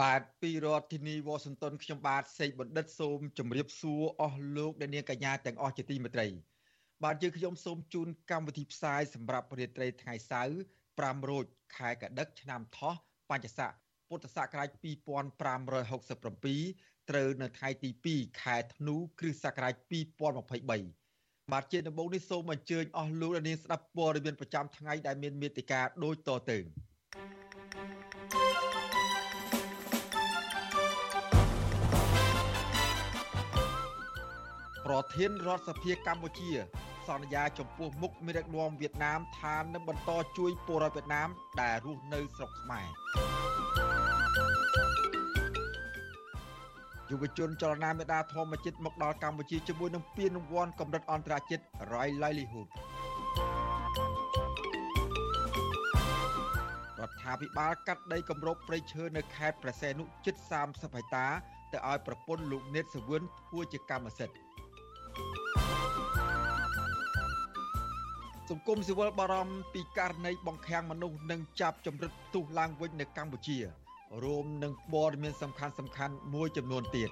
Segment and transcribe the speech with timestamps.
[0.00, 6.26] បាទពីរដ្ឋធានីវ៉ាស៊ីនតោនខ្ញុំបាទសេកបណ្ឌិតសូមជម្រាបសួរអស់លោកអ្នកនាងកញ្ញាទាំងអស់ជាទីមេត្រី
[7.04, 10.54] បាទយើងខ្ញុំសូមជូនកម្មវិធីផ្សាយសម្រាប់រាត្រីថ្ងៃសៅរ៍
[10.88, 11.44] 5រោច
[11.76, 12.94] ខែកដិកឆ្នាំថោះ
[13.30, 13.70] បញ្ញស័ក
[14.08, 19.74] ពុទ្ធសករាជ2567ត្រូវនៅថ្ងៃទី2ខែធ្នូគ្រិស្តសករាជ
[20.42, 26.58] 2023បាទជាដំបូងនេះសូមអញ្ជើញអស់លោកអ្នកនាងស្ដាប់ព័ត៌មានប្រចាំថ្ងៃដែលមានមេតិការដូចតទៅ
[34.88, 36.50] ប្រធានរដ្ឋសភាកម្ពុជា
[37.08, 41.28] សន្យាចំពោះមុខមេដឹកនាំវៀតណាមថានឹងបន្តជួយពលរដ្ឋវៀតណាម
[41.60, 42.86] ដែលរស់នៅស្រុកខ្មែរ
[47.10, 52.68] យុវជនចលនាមេដាធម្មជាតិមកដល់កម្ពុជាជាមួយនឹងពានរង្វាន់កម្រិតអន្តរជាតិ Rai Livelihood
[57.00, 61.26] រដ្ឋាភិបាលកាត់ដីគម្របព្រៃឈើនៅខេត្តព្រះសីហនុជិត30ហិកតា
[61.72, 64.47] ទៅឲ្យប្រពន្ធលោកនេតសវឿនធ្វើជាកម្មសិទ្ធិ
[68.50, 73.58] សង្គមស៊ីវិលបារម្ភពីករណីបង្ខាំងមនុស្សនិងចាប់ចម្រិតផ្ទុះឡើងវិញនៅកម្ពុជា
[74.24, 77.10] រួមនឹងព័ត៌មានសំខាន់សំខាន់មួយចំនួនទៀត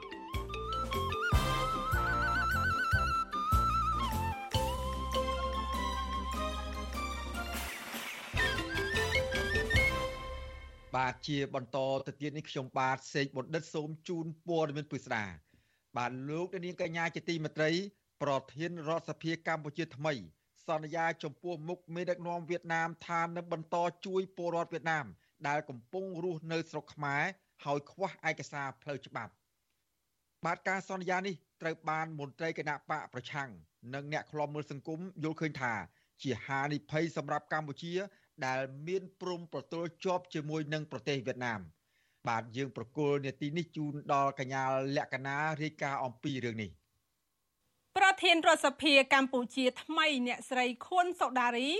[10.96, 15.24] បាទជាបន្តទៅទៀតនេះខ្ញុំបាទសេកបណ្ឌិតសូមជូនព័ត៌មានពិស្ដា
[15.96, 17.70] បាទលោកនាងកញ្ញាជាទីមេត្រី
[18.22, 20.14] ប្រធានរដ្ឋសភាកម្ពុជាថ្មី
[20.66, 23.76] សន្យាចំពោះមុខមេដឹកនាំវៀតណាមថានឹងបន្ត
[24.06, 25.06] ជួយពលរដ្ឋវៀតណាម
[25.48, 27.22] ដែលកំពុងរស់នៅស្រុកខ្មែរ
[27.64, 29.32] ហើយខ្វះឯកសារផ្លូវច្បាប់
[30.44, 33.50] បាទការសន្យានេះត្រូវបានមន្ត្រីគណៈបកប្រឆាំង
[33.94, 35.72] និងអ្នកខ្លំមើលសង្គមយល់ឃើញថា
[36.22, 37.94] ជាហានិភ័យសម្រាប់កម្ពុជា
[38.46, 41.60] ដែលមានព្រំប្រទល់ជាប់ជាមួយនឹងប្រទេសវៀតណាម
[42.28, 44.64] បាទយើងប្រកុលនេតិនេះជូនដល់កញ្ញា
[44.96, 46.70] លក្ខណារាយការណ៍អំពីរឿងនេះ
[47.96, 51.70] ប្រធានរដ្ឋសភាកម្ពុជាថ្មីអ្នកស្រីខួនសូដារី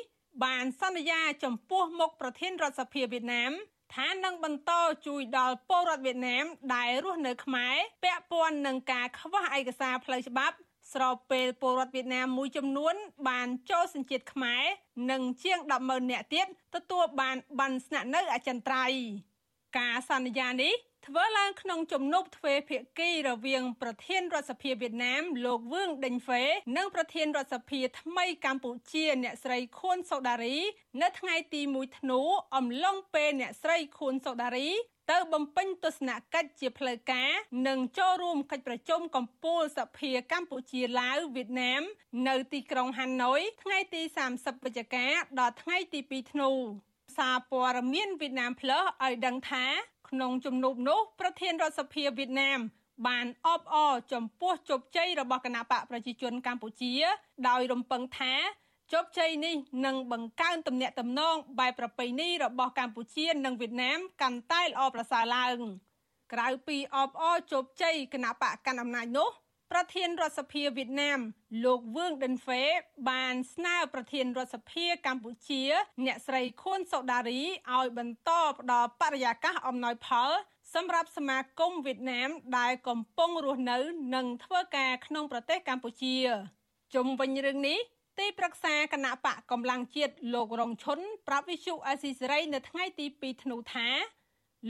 [0.45, 3.53] បានសន្យាចំពោះមុខប្រធានរដ្ឋសភាវៀតណាម
[3.95, 4.73] ថានឹងបន្ត
[5.07, 10.57] ជួយដល់ពលរដ្ឋវៀតណាមដែលរស់នៅខ្មែរពាក់ព័ន្ធនឹងការខ្វះឯកសារផ្លូវច្បាប់
[10.93, 12.95] ស្របពេលពលរដ្ឋវៀតណាមមួយចំនួន
[13.29, 14.65] បានចូលសញ្ជាតិខ្មែរ
[15.11, 19.03] និងជាង100,000នាក់ទៀតទទួលបានបានស្នាក់នៅអចិន្ត្រៃយ៍
[19.77, 20.75] ការសន្យានេះ
[21.07, 26.45] ធ្វើឡើងក្នុងជំនួបទ្វេភាគីរវាង ប្រធានរដ្ឋសភាវៀតណាម លោកវឿងដេញហ្វេ
[26.77, 30.57] និងប្រធានរដ្ឋសភាថ្មីកម្ពុជា អ្នកស្រីខួនសូដារី
[31.03, 32.21] នៅថ្ងៃទី1ធ្នូ
[32.57, 34.69] អំឡុងពេលអ្នកស្រីខួនសូដារី
[35.11, 37.31] ទៅបំពេញទស្សនកិច្ចជាផ្លូវការ
[37.69, 41.83] និងចូលរួមកិច្ចប្រជុំកំពូលសភាកម្ពុជាឡាវវៀតណាម
[42.29, 44.03] នៅទីក្រុងហាណូយថ្ងៃទី
[44.35, 45.07] 30វិច្ឆិកា
[45.41, 46.51] ដល់ថ្ងៃទី2ធ្នូ
[47.17, 49.65] សារព័ត៌មានវៀតណាមផ្លូសឲ្យដឹងថា
[50.09, 52.59] ក្នុងជំនួបនោះប្រធានរដ្ឋសភាវៀតណាម
[53.07, 56.95] បានអបអរចំពោះជោគជ័យរបស់គណបកប្រជាជនកម្ពុជា
[57.49, 58.35] ដោយរំពឹងថា
[58.93, 59.55] ជោគជ័យនេះ
[59.87, 65.59] នឹងបង្កើនទំនាក់ទំនងបែបប្រពៃណីរបស់កម្ពុជានិងវៀតណាមកាន់តែល្អប្រសើរឡើង
[66.33, 69.31] ក្រៅពីអបអរជោគជ័យគណបកកាន់អំណាចនោះ
[69.73, 71.21] ប្រធានរដ្ឋសភាវៀតណាម
[71.65, 72.63] លោកវឿងដិនហ្វេ
[73.11, 75.63] បានស្នើប្រធានរដ្ឋសភាកម្ពុជា
[76.07, 77.43] អ្នកស្រីខួនសូដារី
[77.77, 80.31] ឲ្យបន្តផ្ដល់បរិយាកាសអំណោយផល
[80.75, 82.29] សម្រាប់សមាគមវៀតណាម
[82.59, 83.79] ដែលកំពុងរស់នៅ
[84.15, 86.17] និងធ្វើការក្នុងប្រទេសកម្ពុជា
[86.95, 87.79] ជុំវិញរឿងនេះ
[88.19, 90.99] ទីប្រឹក្សាគណៈបកកម្លាំងជាតិលោករងឈុន
[91.29, 93.89] ប្រាប់វិសុអេស៊ីសេរីនៅថ្ងៃទី2ធ្នូថា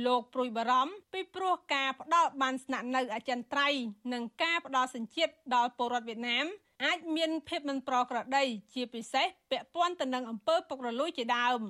[0.05, 3.83] លោកព្រួយបារម្ភពីព្រោះការផ្ដល់បានស្នាក់នៅអចិន្ត្រៃយ៍
[4.13, 6.47] និងការផ្ដល់សញ្ជាតិដល់ពលរដ្ឋវៀតណាម
[6.85, 8.45] អាចមានភាពមិនប្រក្រតី
[8.75, 11.61] ជាពិសេសពាក់ព័ន្ធទៅនឹងអំពើពុករលួយជាដើម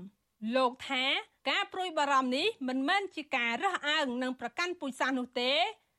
[0.57, 1.05] លោកថា
[1.51, 5.53] ការព្រួយបារម្ភនេះមិនមែនជាការរើសអើងនឹងប្រកាន់ពូជសាសន៍នោះទេ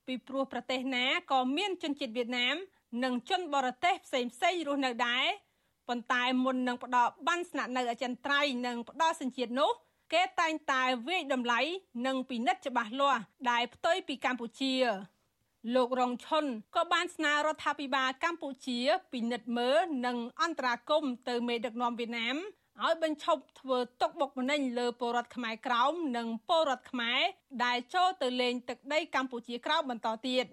[0.08, 2.56] ពីព្រោះប្រទេសណាក៏មានជនជាតិវៀតណាម
[3.04, 5.26] និងជនបរទេសផ្សេងផ្សេងរស់នៅដែរ
[5.88, 9.72] ប៉ុន្តែមុននឹងផ្ដល់បានស្នាក់នៅអចិន្ត្រៃយ៍និងផ្ដល់សញ្ជាតិនោះ
[10.14, 11.60] គេតែងតែវាយតម្លៃ
[12.06, 13.22] និងពិនិត្យច្បាស់លាស់
[13.52, 14.74] ដែលផ្ទុយពីកម្ពុជា
[15.76, 16.46] លោករងឈុន
[16.76, 18.80] ក៏បានស្នើរដ្ឋាភិបាលកម្ពុជា
[19.14, 22.38] ពិនិត្យមើលនិងអន្តរាគមន៍ទៅមេដឹកនាំវៀតណាម
[22.84, 27.20] ឲ្យបញ្ឈប់ធ្វើទុកបុកម្នេញលើពលរដ្ឋខ្មែរក្រោមនិងពលរដ្ឋខ្មែរ
[27.64, 30.46] ដែលចូលទៅលេងទឹកដីកម្ពុជាក្រោមបន្តទៀត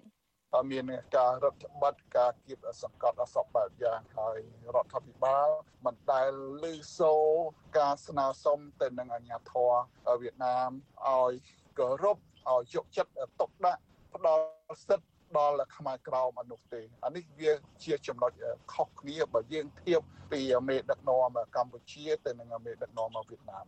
[0.71, 0.83] មាន
[1.17, 4.39] ការរដ្ឋបတ်ការគៀបសង្កត់អសពបែបយ៉ាងហើយ
[4.75, 5.49] រដ្ឋាភិបាល
[5.85, 6.29] មិនដែល
[6.63, 7.27] លឺសូរ
[7.79, 9.71] ការស្នើសុំទៅនឹងអាជ្ញាធរ
[10.21, 10.71] វៀតណាម
[11.07, 11.33] ឲ្យ
[11.79, 12.17] គោរព
[12.51, 13.81] ឲ្យយកចិត្តទុកដាក់
[14.13, 14.45] ផ្ដល់
[14.87, 17.51] សិទ្ធិដល់ខ្មែរក្រមអនុទេអានេះវា
[17.83, 18.31] ជាចំណុច
[18.73, 23.65] ខុសគ្នាបើយើងធៀបពីមេដឹកនាំកម្ពុជាទៅនឹងមេដឹកនាំវៀតណាម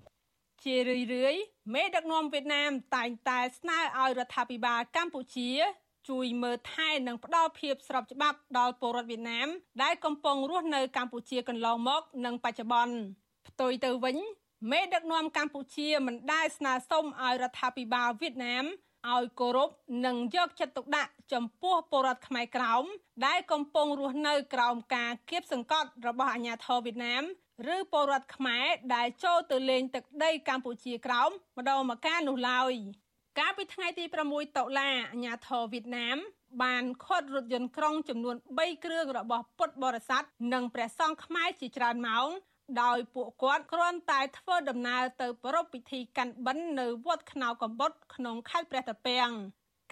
[0.64, 1.36] ជារឿយរឿយ
[1.76, 5.52] មេដឹកនាំវៀតណាមតែងតែស្នើឲ្យរដ្ឋាភិបាលកម្ពុជា
[6.10, 9.48] ជួយមើលថែនិងផ្ដល់ភាពស្របច្បាប់ដល់ពលរដ្ឋវៀតណាម
[9.84, 12.96] ដែលកំពុងរស់នៅកម្ពុជាកន្លងមក និងបច្ចុប្បន្ន
[13.48, 14.18] ផ្ទុយទៅវិញ
[14.72, 18.66] មេដឹកនាំកម្ពុជាមិនដែលស្នើសុំឲ្យរដ្ឋាភិបាលវៀតណាម
[19.14, 19.70] ឲ្យគោរព
[20.06, 22.84] និងយកចិត្តទុកដាក់ចំពោះពលរដ្ឋខ្មែរក្រោម
[23.26, 27.24] ដែលកំពុងរស់នៅក្រោមការគៀបសង្កត់របស់អាជ្ញាធរវៀតណាម
[27.76, 28.66] ឬពលរដ្ឋខ្មែរ
[28.96, 32.74] ដែលចូលទៅលេងទឹកដីកម្ពុជាក្រោមម្ដងម្កាលនោះឡើយ
[33.42, 36.18] កាលពីថ្ងៃទី6តុលាអាជ្ញាធរវៀតណាម
[36.64, 40.24] បានខាត់រថយន្តក្រុងចំនួន3គ្រឿងរបស់ពុទ្ធបរិស័ទ
[40.54, 42.28] និងព្រះសង្ឃខ្មែរជាច្រើនម៉ោង
[42.82, 49.30] ដោយពួកគាត់គ្រាន់តែធ្វើដំណើរទៅប្រពៃពិធីកាន់បិណ្ឌនៅវត្តខ្នៅកំបុតក្នុងខេត្តព្រះតាពាំង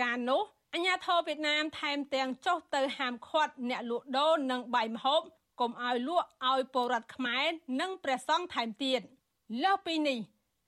[0.01, 0.43] កាលនោះ
[0.73, 5.21] អាញាធរវៀតណាមថែមទាំងចុះទៅហាមឃាត់អ្នកលក់ដូរនិងបាយម្ហូប
[5.59, 7.45] កុំឲ្យលក់ឲ្យពលរដ្ឋខ្មែរ
[7.79, 9.01] និងព្រះសង្ឃថែមទៀត
[9.63, 10.19] លើសពីនេះ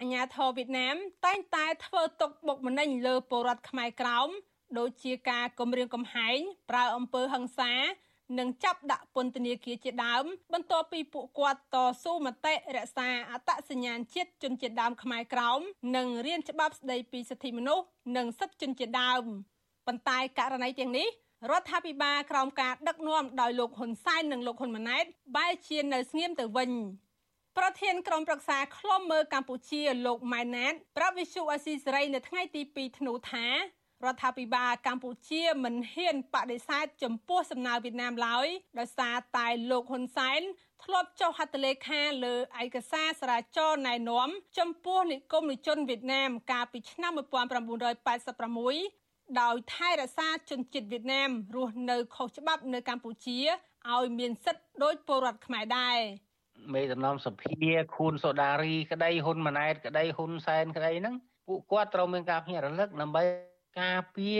[0.02, 0.96] អាញាធរវៀតណាម
[1.26, 4.30] តែងតែធ្វើទុកបុកម្នេញលើពលរដ្ឋខ្មែរក្រោម
[4.78, 6.38] ដូចជាការគំរាមកំហែង
[6.70, 7.74] ប្រើអំពើហិង្សា
[8.40, 15.60] និងចាប់ដាក់ពន្ធនាគារជាដើម បន្ទាប់ពីពួកគាត់តស៊ូមតិរក្សាអត្តសញ្ញាណជាតិជនជាតិដើមខ្មែរក្រោម
[15.96, 17.86] និងរៀនច្បាប់ស្តីពីសិទ្ធិមនុស្ស
[18.18, 19.24] និងសិទ្ធិជនជាតិដើម
[19.88, 21.08] ប៉ុន្តែករណីទាំងនេះ
[21.52, 25.06] រដ្ឋាភិបាលក្រោមការដឹកនាំដោយលោកហ៊ុនសែននិងលោកហ៊ុនម៉ាណែត
[25.36, 26.72] បែរជានៅស្ងៀមទៅវិញ
[27.58, 33.48] ប្រធានក្រុមប្រឹក្សាឃ្លាំមើលកម្ពុជាលោកម៉ែនណាតប្រាប់វិសុអាស៊ីសេរីនៅថ្ងៃទី2ធ្នូថា
[34.06, 38.48] រដ្ឋាភិបាលកម្ពុជាមិនហ៊ានបដិសេធចំពោះសំណើវៀតណាមឡើយ
[38.80, 40.42] ដោយសារតែលោកហ៊ុនសែន
[40.84, 47.20] ធ្លាប់ចុះហត្ថលេខាលើឯកសារសារាចរណែនាំចំពោះនិគមនិជនវៀតណាមកាលពីឆ្នាំ1986
[49.42, 53.40] ដោយថែរក្សាជនជាតិវៀតណាមរស់នៅខុសច្បាប់នៅកម្ពុជា
[53.94, 56.00] ឲ្យមានសិទ្ធិដូចពលរដ្ឋខ្មែរដែរ
[56.74, 61.16] មេដំណំសភាខួនសូដារីក្តីហ៊ុនម៉ាណែតក្តីហ៊ុនសែនក្តីហ្នឹង
[61.48, 63.24] ពួកគាត់ត្រូវមានការភ្ញាក់រលឹកដើម្បី
[63.82, 64.40] ការពារ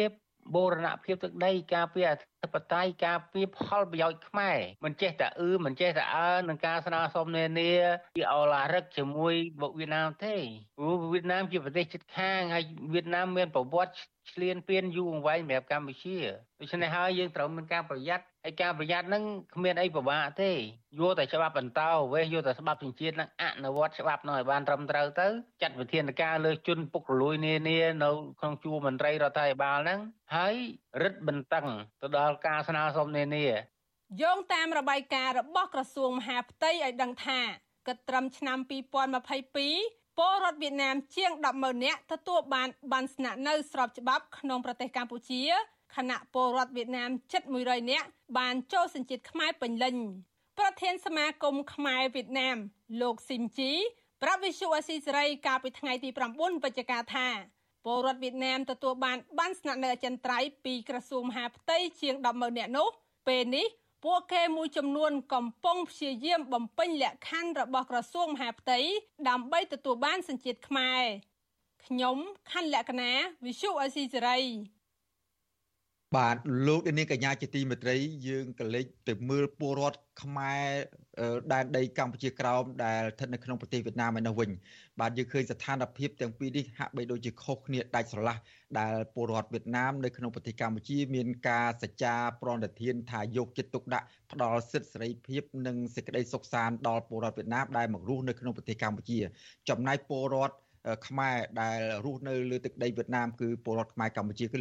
[0.56, 7.72] បូរណភាពទឹកដីការពារអធិបតេយ្យការពារផលប្រយោជន៍ខ្មែរមិនចេះតែអឺមិនចេះតែអើនឹងការស្នើសុំនានា
[8.16, 9.34] ពីអឡារឹកជាមួយ
[9.80, 10.36] វៀតណាមទេ
[10.78, 12.64] ព្រោះវៀតណាមជាប្រទេសជិតខាងហើយ
[12.94, 13.94] វៀតណាមមានប្រវត្តិ
[14.32, 16.18] ឆ្លៀនពៀនយូរអង្វែងសម្រាប់កម្ពុជា
[16.60, 19.24] ដូច្នេះហើយយើងត្រូវមានការប្រយ័ត្នហើយការប្រយ័ត្នហ្នឹង
[19.56, 20.52] គ្មានអីពិបាកទេ
[21.00, 21.82] យកតែច្បាប់បន្ត
[22.14, 25.28] វេសយកតែច្បាប់ជំនឿហ្នឹងអនុវត្តច្បាប់នោះឲ្យបានត្រឹមត្រូវទៅ
[25.62, 30.00] ចាត់វិធានការលើជនពុករលួយនានានៅក្នុងជួរមន្ត្រីរដ្ឋាភិបាលហ្នឹង
[30.36, 30.56] ហើយ
[31.02, 31.68] រឹតបន្តឹង
[32.02, 33.46] ទៅដល់ការស្នើសុំនានា
[34.22, 37.40] យោងតាមរបាយការណ៍របស់ក្រសួងមហាផ្ទៃឲ្យដឹងថា
[37.88, 38.58] គិតត្រឹមឆ្នាំ
[39.24, 45.44] 2022ពលរដ្ឋវៀតណាមជាង100,000នាក់ទទួលបានបានស្នាក់នៅស្របច្បាប់ក្នុងប្រទេសកម្ពុជា
[45.96, 48.08] ខណៈពលរដ្ឋវៀតណាមជិត100នាក់
[48.38, 49.96] បានចូលសញ្ជាតិខ្មែរពេញលេញ
[50.58, 52.58] ប្រធានសមាគមខ្មែរវៀតណាម
[53.02, 53.72] លោកស៊ីមជី
[54.24, 57.28] ប្រាប់វិសុអស៊ីសេរីកាលពីថ្ងៃទី9វិច្ឆិកាថា
[57.88, 62.88] ពលរដ្ឋវៀតណាមទទួលបានបានស្នាក់នៅអចិន្ត្រៃយ៍ពីក្រសួងមហាផ្ទៃជាង100,000នាក់នោះ
[63.28, 63.68] ពេលនេះ
[64.06, 68.80] ពួកគេមួយចំនួនកំពុងព្យាយាមបំពេញលក្ខខណ្ឌរបស់ក្រសួងមហាផ្ទៃ
[69.30, 71.04] ដើម្បីទទួលបានសញ្ជាតិខ្មែរ
[71.86, 72.18] ខ្ញុំ
[72.52, 73.12] ខណ្ឌលក្ខណា
[73.46, 74.40] វិសុអេស៊ីសេរី
[76.16, 76.38] បាទ
[76.68, 77.96] លោកនាងកញ្ញាជាទីមេត្រី
[78.28, 80.68] យើងក៏លេចទៅមើលពលរដ្ឋខ្មែរ
[81.54, 84.50] ដែនដីកម្ពុជាក្រោមដែលស្ថិតនៅក្នុងប្រទេសវៀតណាមឯនោះវិញ
[85.00, 88.38] បាទយើងឃើញស្ថានភាពទាំងពីរនេះហាក់បីដូចជាខុសគ្នាដាច់ស្រឡះ
[88.80, 99.20] ដែលពលរដ្ឋវៀតណាមនៅក្នុងប្រទេសកម្ពុជាមានការសច្ចាប្រណិធានថាយកចិត្តទុកដាក់ផ្ដល់សិទ្ធិសេរីភាពនិងសេចក្តីសុខសាន្តដល់ពលរដ្ឋវៀតណាមដែលមករស់នៅក្នុងប្រទេសកម្ពុជា
[99.70, 100.56] ចំណែកពលរដ្ឋ
[101.08, 104.60] ខ្មែរដែលរស់នៅលើទឹកដីវៀតណាមគឺពលរដ្ឋខ្មែរកម្ពុជាគឺ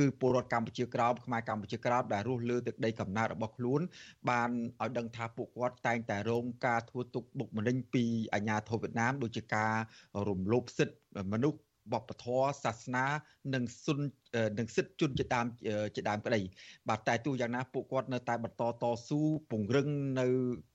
[0.00, 3.80] គឺពលរដ្ឋកម្ពុជាក្រោមខ្មែរកម្ពុជាក្រោមដែលរស់លើទឹកដីកំណើតរបស់ខ្លួន
[4.30, 4.50] បាន
[4.82, 8.04] ឲ្យដឹងថាពួកគាត់តែងតែរងការធ្វើទុកបុកម្នេញពី
[8.34, 9.74] អាជ្ញាធរវៀតណាមដូចជាការ
[10.28, 11.58] រំលោភសិទ្ធិមនុស្ស
[11.92, 13.06] វប្បធម៌សាសនា
[13.54, 14.00] និងសុន
[14.58, 15.46] និងសិទ្ធិជនជាដើម
[15.96, 16.40] ជាដើមក្តី
[16.88, 19.20] បាទតែទោះយ៉ាងណាពួកគាត់នៅតែបន្តតស៊ូ
[19.50, 19.88] ពង្រឹង
[20.20, 20.26] នៅ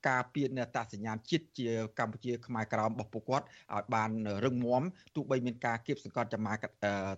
[0.08, 1.68] ការពៀនអត្តសញ្ញាណជាតិជា
[1.98, 4.10] កម្ពុជាខ្មែរក្រោមរបស់ពួកគាត់ឲ្យបាន
[4.44, 4.82] រឹងមាំ
[5.16, 6.52] ទោះបីមានការគៀបសង្កត់ចំណា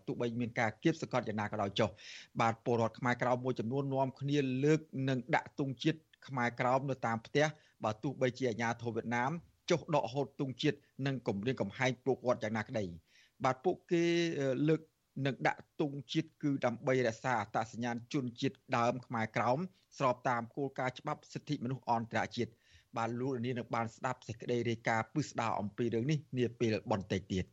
[0.07, 1.91] ទោះបីមានការគៀបសង្កត់យ៉ាងណាក៏ដោយចុះ
[2.41, 7.47] បាទពលរដ្ឋខ្មែរក្រោមមួយចំនួននាំគ្នាលើកនិងដាក់ទង់ជាតិខ្មែរក្រោមនៅតាមផ្ទះ
[7.85, 9.31] បើទោះបីជាអាញាធរវៀតណាម
[9.71, 12.85] ចុះដកហូតទង់ជាតិនិងគម្រាមកំហែងពួកគាត់យ៉ាងណាក្តី
[13.45, 14.05] បាទពួកគេ
[14.69, 14.81] លើក
[15.27, 19.59] និងដាក់ទង់ជាតិគឺដើម្បីរក្សាអត្តសញ្ញាណជនជាតិដើមខ្មែរក្រោម
[19.99, 22.53] ស្របតាមគោលការណ៍ច្បាប់សិទ្ធិមនុស្សអន្តរជាតិ
[22.97, 27.45] បានលោកលាននឹងបានស្ដាប់សេចក្តីរាយការណ៍ពិស្ដារអំពីរឿងនេះនាពេលបន្តិចទៀត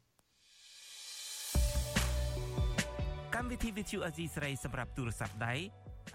[3.36, 5.54] កម្មវិធី Vithu Azizi ស្រីសម្រាប់ទូរស័ព្ទដៃ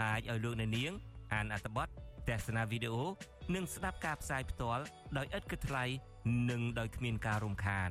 [0.03, 0.93] អាចឲ្យលោកអ្នកនាង
[1.33, 1.89] អានអត្ថបទ
[2.29, 3.05] ទស្សនាវីដេអូ
[3.55, 4.85] និងស្ដាប់ការផ្សាយផ្ទាល់
[5.17, 5.85] ដោយឥតគិតថ្លៃ
[6.51, 7.91] និងដោយគ្មានការរំខាន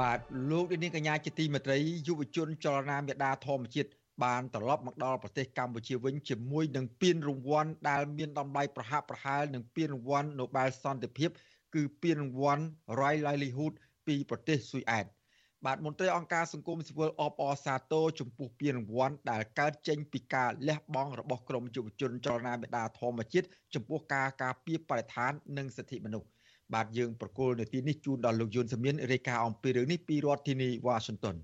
[0.00, 0.18] បាទ
[0.50, 3.90] លោកនាងកញ្ញាជាទីមេត្រីយុវជនចលនាមេដាធម្មជាតិ
[4.24, 11.30] បានត្រឡប់មកដល់ប្រទេសកម្ពុជាវិញជាមួយនឹងពានរង្វាន់ដែលមានតម្លៃប្រហាក់ប្រហែលនឹងពានរង្វាន់ Nobel សន្តិភាព
[11.74, 12.64] គឺពានរង្វាន់
[12.98, 13.72] Royal Livelihood
[14.06, 15.06] ពីប្រទេសស៊ុយអែត
[15.64, 26.31] បាទមន្ត្រីអង្គការសង្គមស៊ីវិលអបអរសាទរចំពោះពានរង្វាន់ដែលកើតចេញពីការលះបង់របស់ក្រមយុវជនចលនាមេដាធម្មជាតិចំពោះការការពារបរិស្ថាននិងសិទ្ធិមនុស្ស
[26.74, 31.36] បាទយើងប្រកូលនៅទីនេះជូនដល់លោកយុនសមៀនរាយការណ៍អំពីរឿងនេះពីរដ្ឋធានីវ៉ាស៊ីនតោន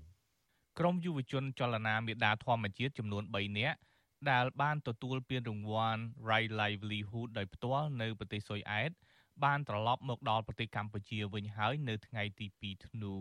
[0.79, 3.77] ក្រមយុវជនចលនាមេដាធម្មជាតិចំនួន3នាក់
[4.31, 8.91] ដែលបានទទួលពានរង្វាន់ Right Livelihood ដោយផ្ទាល់នៅប្រទេសស៊ុយអែត
[9.43, 13.15] បានត្រឡប់មកដល់ប្រទេសកម្ពុជាវិញហើយនៅថ្ងៃទី2ធ្នូ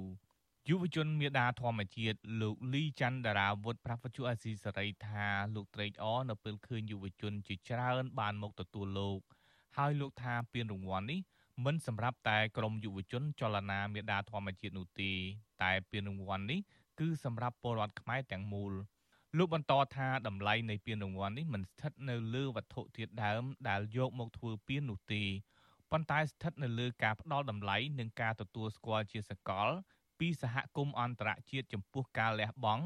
[0.68, 9.20] យុវជនមេដាធម្មជាតិលោកលីច័ន្ទដារាវុធប្រពន្ធអាស៊ីសេរីថាលោកត្រេកអរនៅពេលឃើញយុវជនជាច្រើនបានមកទទួលលោក
[9.76, 11.20] ហើយលោកថាពានរង្វាន់នេះ
[11.64, 15.12] មិនសម្រាប់តែក្រមយុវជនចលនាមេដាធម្មជាតិនោះទេ
[15.62, 16.60] តែពានរង្វាន់នេះ
[16.98, 18.72] គឺសម្រាប់ពលរដ្ឋខ្មែរទាំងមូល
[19.36, 25.22] លោកបន្តថាតម្លៃនៃពានរង្វាន់នេះមិនស្ថិតនៅលើវត្ថុធាតុដើមដែលយកមកធ្វើពាននោះទេ
[25.90, 29.68] ប៉ុន្តែស្ថិតនៅលើការផ្ដល់តម្លៃនិងការទទួលស្គាល់ជាសកល
[30.18, 32.84] ពីសហគមន៍អន្តរជាតិចំពោះការលះបង់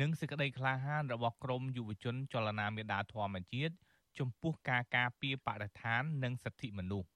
[0.00, 3.74] និងសេចក្តីក្លាហានរបស់ក្រមយុវជនចលនាមេដាធម្មជាតិ
[4.18, 7.08] ចំពោះការការពារបរិស្ថាននិងសិទ្ធិមនុស្ស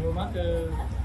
[0.00, 0.46] ជារួមមកគឺ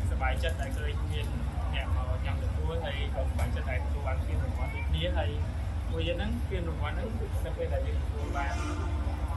[0.10, 1.28] សប្បាយចិត្តដែលឃើញមាន
[1.74, 5.30] អ្នកមកញ៉ាំទទួលហើយក៏សប្បាយចិត្តដែលទទួលបានពានរង្វាន់ដូចគ្នាហើយ
[5.92, 8.54] មួយទៀតហ្នឹងពានរង្វាន់ហ្នឹងគឺនៅពេលដែលយើងទទួលបាន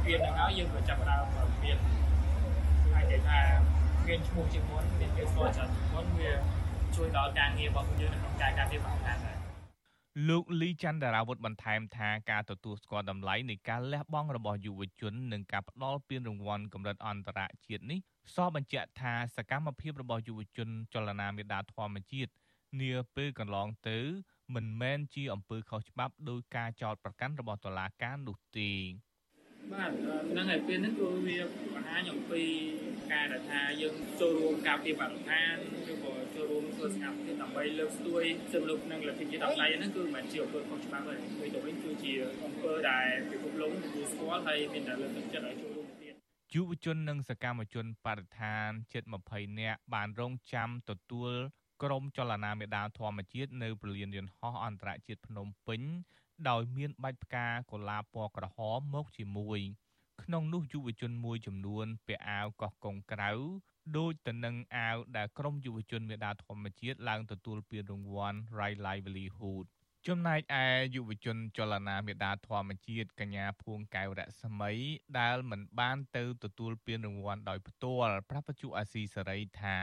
[0.05, 1.25] ពានហ្នឹងហើយយើងក៏ចាប់ផ្ដើម
[1.65, 1.79] មាន
[2.95, 3.41] អាចនិយាយថា
[4.07, 6.33] មានឈ្មោះជាមុនមានគេស្គាល់ច្រើនជាមុនវា
[6.97, 9.37] ជួយដល់ការងាររបស់យើងក្នុងការការពារបរិស្ថានដែរ
[10.29, 18.01] លោកលីច័ន្ទដារាវុធបន្ថែមថាការទទួលស្គាល់តម្លៃនៃការលះបង់របស់យុវជននិងការផ្ដល់ពានរង្វាន់កម្រិតអន្តរជាតិនេះ
[18.35, 22.33] សបញ្ជាក់ថាសកម្មភាពរបស់យុវជនចលនាមេដាធម្មជាតិ
[22.81, 23.99] នាពេលកន្លងទៅ
[24.55, 28.71] មិនមែនជាអំពើខុសច្បាប់ដោយការចោទប្រកាន់របស់តុលាការនោះទេ
[29.73, 29.91] បាទ
[30.33, 31.39] ហ្នឹងហើយពេលហ្នឹងគឺវា
[31.75, 32.45] បង្ហាញអំពី
[33.13, 35.55] ការដែលថាយើងចូលរួមការពារបរិស្ថាន
[35.91, 42.13] ឬក៏ចូលរួមធ្វើសកម្មភាពដើម្បីលើកស្ទួយសិទ្ធិមនុស្សនិងលទ្ធិជាតិអបដៃហ្នឹងគឺមិនមែនជាអំពើខុសច្បាប់ទេពេលទៅវិញគឺជា
[42.45, 45.78] អំពើដែលពិភពលោកទទួលស្គាល់ហើយមានតែលើកទឹកចិត្តឲ្យចូលរួមទៀត
[46.55, 51.33] យុវជននិងសកម្មជនបរិស្ថានជិត20នាក់បានរងចាំទទួល
[51.83, 55.81] ក្រុមចលនាមេដាធម្មជាតិនៅប្រលានយន្តហោះអន្តរជាតិភ្នំពេញ
[56.49, 59.61] ដោយមានបាច់ផ្កាកុលាបពណ៌ក្រហមមកជាមួយ
[60.23, 63.31] ក្នុងនោះយុវជនមួយចំនួនពាក់អាវកោះកុងក្រៅ
[63.97, 69.67] ដូចទៅនឹងអាវដែលក្រុមយុវជនមេដាធម្មជាតិឡើងទទួលពានរង្វាន់ Right Livelihood
[70.07, 70.65] ចំណែកឯ
[70.95, 74.73] យុវជនចលនាមេដាធម្មជាតិកញ្ញាភួងកែវរស្មី
[75.19, 79.77] ដែលមិនបានទៅទទួលពានរង្វាន់ដោយផ្ទាល់ប្រពន្ធអាស៊ីសេរីថា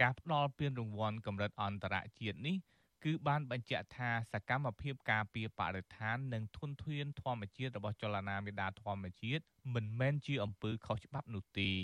[0.00, 2.56] ការផ្ដល់ពានរង្វាន់កម្រិតអន្តរជាតិនេះ
[3.04, 9.42] គឺបានបញ្ជាក់ថាសកម្មភាពការពារបរិស្ថាននិងធនធានធម្មជាតិរបស់ចលនាមេដាធម្មជាតិ
[9.74, 11.78] មិនមែនជាអំពើខុសច្បាប់នោះទេរ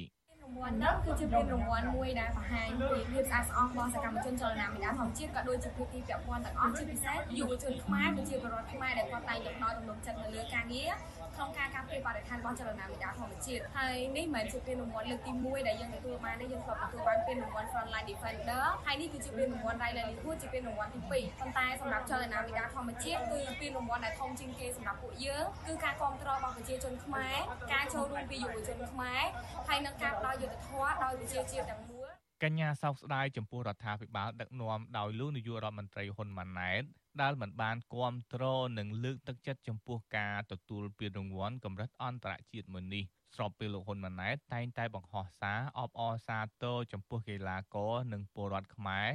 [0.54, 10.90] ង្វាន់នេះគឺជាពានរង្វាន់មួយដែលបង្ហាញពីភាពស្អាតស្អំរបស់សកម្មជនចលនាមេដាធម្មជាតិក៏ដូចជាភាគីពាក់ព័ន្ធទាំងអស់ជាពិសេសយុវជនខ្មែរប្រជាពលរដ្ឋខ្មែរដែលគាត់តែងតែផ្ដល់ទំនុកចិត្តនៅលើការងារ
[11.38, 27.36] ក្នុងការការពារបរិស្ថានរបស់ចលនាមេដាធម្មជាតិហើយនេះមិនមែនជាពានរង្វាន់លើកទី1ដែលយើងទទួលបានទេយើងធ្លាប់ទទួលបានពានរង្វាន់ Frontline Defender ហើយនេះគឺជាពានរង្វាន់ Right Livelihood ជាពានរង្វាន់ទី2ប៉ុន្តែសម្រាប់ចលនាមេដាធម្មជាតិគឺពានរង្វាន់ដែលធំជាងគេសម្រាប់ពួកយើងគឺការគ្រប់គ្រងរបស់ប្រជាជនខ្មែរ
[27.72, 29.22] ការចូលរួមពីយុវជនខ្មែរ
[29.68, 31.97] ហើយនិងការផ្ដល់យុត្តិធម៌ដោយប្រជាជាតិទាំងមូល
[32.44, 36.82] កញ្ញាសោកស្ដាយចំពោះរដ្ឋាភិបាលដឹកនាំដោយលោកនាយករដ្ឋមន្ត្រីហ៊ុនម៉ាណែត
[37.22, 38.42] ដែលមិនបានគាំទ្រ
[38.78, 43.04] និងលើកទឹកចិត្តចំពោះការទទួលពានរង្វាន់កម្រិតអន្តរជាតិមួយនេះ
[43.34, 49.10] ស្របពេលលោកហ៊ុនម៉ាណែតតែងតែបង្ហោះសារអបអរសាទរចំពោះកីឡាករនិងពលរដ្ឋខ្មែរ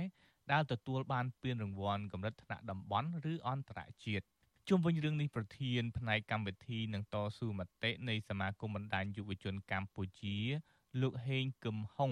[0.51, 4.25] ដែលទទួលបានពានរង្វាន់កម្រិតថ្នាក់តំបន់ឬអន្តរជាតិ
[4.69, 10.37] ជុំវិញរឿងនេះប្រធានផ្នែកកម្មវិធីនឹងតស៊ូមតិនៃសមាគមបណ្ដាញយុវជនកម្ពុជា
[11.01, 12.11] លោកហេងកឹមហុង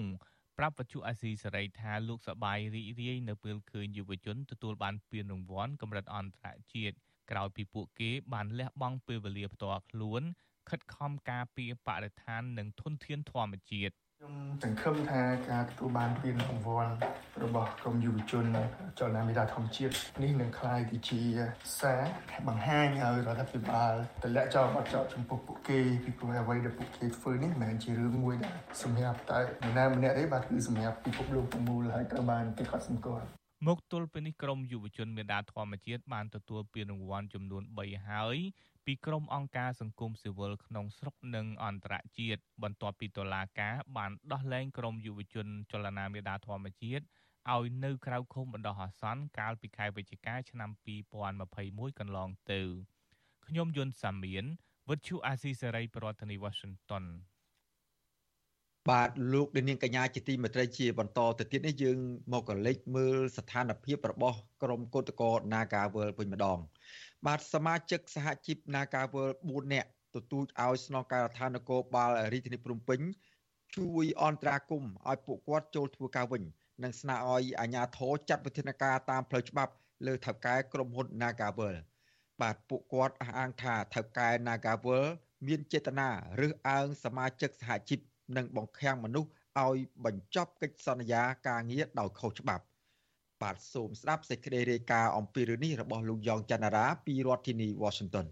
[0.58, 6.96] ប្រាប់វិទ្យុអាស៊ីសេរីថាលោកសបាយរីករាយនៅពេលឃើញយុវជនទទួលបានពានរង្វាន់កម្រិតអន្តរជាតិ
[7.30, 10.22] ក្រោយពីពួកគេបានលះបង់ពេលវេលាផ្ទាល់ខ្លួន
[10.68, 16.94] ខិតខំការពារបរិស្ថាននិងធនធានធម្មជាតិ ខ្ញុំសង្ឃឹមថាការទទួលបានពានរង្វាន់
[17.42, 18.44] របស់ក្រមយុវជន
[18.98, 21.20] ចលនាមេដាធម្មជាតិនេះនឹងក្លាយទៅជា
[21.80, 22.00] សារ
[22.48, 33.26] បង្ហាញឲ្យរដ្ឋាភិបាលទម្លាក់ចោលបាត់ចោលចំពោះពួកគេពីព្រោះអ្វីដែលពួកគេធ្វើនេះមិនមែនជារឿងមួយដែលសម្រាប់តែនរណាម្នាក់ទេបាទគឺសម្រាប់ពិភពលោកទាំងមូលហើយត្រូវបានគេកត់សម្គាល់
[33.68, 38.38] មកទល់ពេលនេះក្រមយុវជនមេដាធម្មជាតិបានទទួលពានរង្វាន់ចំនួន3ហើយ
[38.86, 47.04] ពីក្រុមអង្គការសង្គមស៊ីវិលក្នុងស្រុកនិងអន្តរជាតិបន្ទាប់ពីតុលាការបានដោះលែងក្រុមយុវជនចលនាមេដាធម្មជាតិ
[47.54, 50.70] ឲ្យនៅក្រៅឃុំបណ្ដោះអាសន្នកាលពីខែវិច្ឆិកាឆ្នាំ
[51.34, 52.60] 2021កន្លងទៅ
[53.46, 54.44] ខ្ញុំយុនសាមៀន
[54.90, 57.04] វិទ្យុអាស៊ីសេរីប្រធានាធិបតី Washington
[58.90, 61.98] បាទលោកនាងកញ្ញាជាទីមេត្រីជាបន្តទៅទៀតនេះយើង
[62.32, 66.58] មកកលេចមើលស្ថានភាពរបស់ក្រមកោតកោ Nagawal វិញម្ដង
[67.26, 73.00] បាទសមាជិកសហជីព Nagawal 4នាក់ទទូចឲ្យស្នងការដ្ឋាននគរបាលរាជធានីភ្នំពេញ
[73.76, 76.42] ជួយអន្តរាគមន៍ឲ្យពួកគាត់ចូលធ្វើការវិញ
[76.82, 79.72] និងស្នើឲ្យអាជ្ញាធរចាត់វិធានការតាមផ្លូវច្បាប់
[80.06, 81.76] លើថៅកែក្រុមហ៊ុន Nagawal
[82.40, 85.04] បាទពួកគាត់អះអាងថាថៅកែ Nagawal
[85.46, 86.08] មានចេតនា
[86.40, 88.00] រើសអើងសមាជិកសហជីព
[88.36, 92.64] និងបង្ខាំងមនុស្សឲ្យបញ្ចប់កិច្ចសន្យាការងារដោយខុសច្បាប់
[93.42, 98.26] បាទសូមស្ដាប់សេចក្តីរាយការណ៍អំពីរឿងនេះរបស់លោកយ៉ងច័ន្ទរាពីរដ្ឋធានី Washington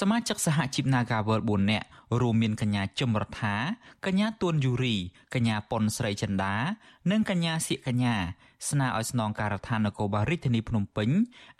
[0.00, 1.86] សមាជិកសហជីព Nagawal 4នាក់
[2.20, 3.56] រួមមានកញ្ញាជឹមរដ្ឋា
[4.06, 4.96] កញ្ញាទួនយូរី
[5.34, 6.54] កញ្ញាប៉ុនស្រីចិន្តា
[7.10, 8.16] និងកញ្ញាសៀកកញ្ញា
[8.70, 11.08] ស្នើឲ្យស្នងការដ្ឋាននគរបាលរាជធានីភ្នំពេញ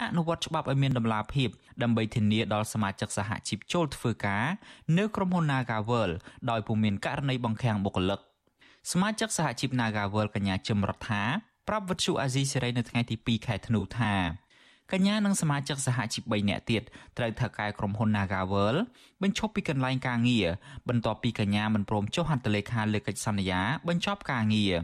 [0.02, 1.48] អនុវត្តច្បាប់ឲ្យមានតម្លាភាព
[1.82, 4.44] ដើម្បីធានាដល់សមាជិកសហជីពចូលធ្វើការ
[4.98, 6.10] នៅក្រុមហ៊ុន Nagawal
[6.50, 8.20] ដោយពុំមានករណីបង្ខាំងបុគ្គលិក
[8.92, 11.22] សមាជិកសហជីព Nagawal កញ្ញាជឹមរដ្ឋា
[11.68, 14.14] ប្រាប់វិទ្យុអាស៊ីសេរីនៅថ្ងៃទី2ខែធ្នូថា
[14.92, 16.82] កញ្ញានិងសមាជិកសហជីព3នាក់ទៀត
[17.18, 18.76] ត្រូវថៅកែក្រុមហ៊ុន Nagawal
[19.22, 20.48] បញ្ឈប់ពីកន្លែងការងារ
[20.88, 24.74] បន្ទាប់ពីកញ្ញាមិនព្រមចុះហត្ថលេខាលើកិច្ចសន្យាបញ្ចប់ការងារ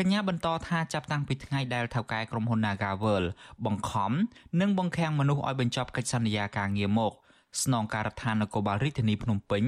[0.00, 3.24] កញ្ញាបន្តថាចាប់តាំងពីថ្ងៃដែលថៅកែក្រុមហ៊ុន Nagawal
[3.66, 4.12] បង្ខំ
[4.60, 7.12] និងបង្ខាំងមនុស្សឲ្យបញ្ចប់កិច្ចសន្យាការងារមក
[7.62, 9.64] ស្នងការដ្ឋាននគរបាលរាជធានីភ្នំពេញ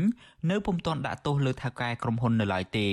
[0.51, 2.89] នៅពុំទាន់ដាក់ទោសលើថៅកែក្រុមហ៊ុននៅឡើយទេ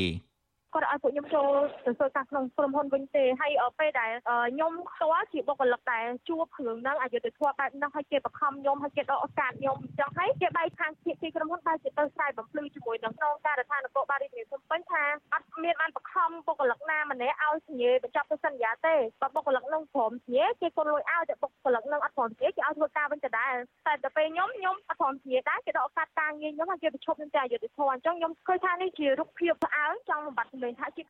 [0.73, 1.51] គាត់ឲ្យពួកខ្ញុំចូល
[1.86, 23.53] ទៅធ្វើការក្នុងក្រុមហ៊ុនវិញទេហើយពេលដែលខ្ញុំផ្ទាល់ជាបុគ្គលិកដែលជួបគ្រឿងហ្នឹងអយុធធម៌បែបហ្នឹងហើយគេបខំខ្ញុំហើយគេដកឱកាសខ្ញុំអញ្ចឹងហើយគេបែកខាងភាគីក្រុមហ៊ុនបែរជាទៅស្រ័យបំភ្លឺជាមួយនឹងក្នុងការដ្ឋាននគរបាលរាជធានីភ្នំពេញថាអត់មានបានបខំបុគ្គលិកណាម្នាក់ឲ្យសញ្ញាបញ្ចប់ទៅសន្យាទេបើបុគ្គលិកនឹងព្រមសញ្ញាគេគាត់លួចឲ្យតែបុគ្គលិកនឹងអត់ព្រមសញ្ញាគេឲ្យធ្វើការវិញដដែល
[23.88, 31.04] តែដល់ពេលខ្ញុំខ្ញុំអត់ព្រមសញ្ញាដែរគេដកឱកាសការងារខ្ញុំហើយគេប្រឈប់នឹងតែអយុធធម៌អញ្ចឹងខ្ញុំឃើញថានេះជារូបភាពផ្អើលចង់បំបត្តិលេងថាជា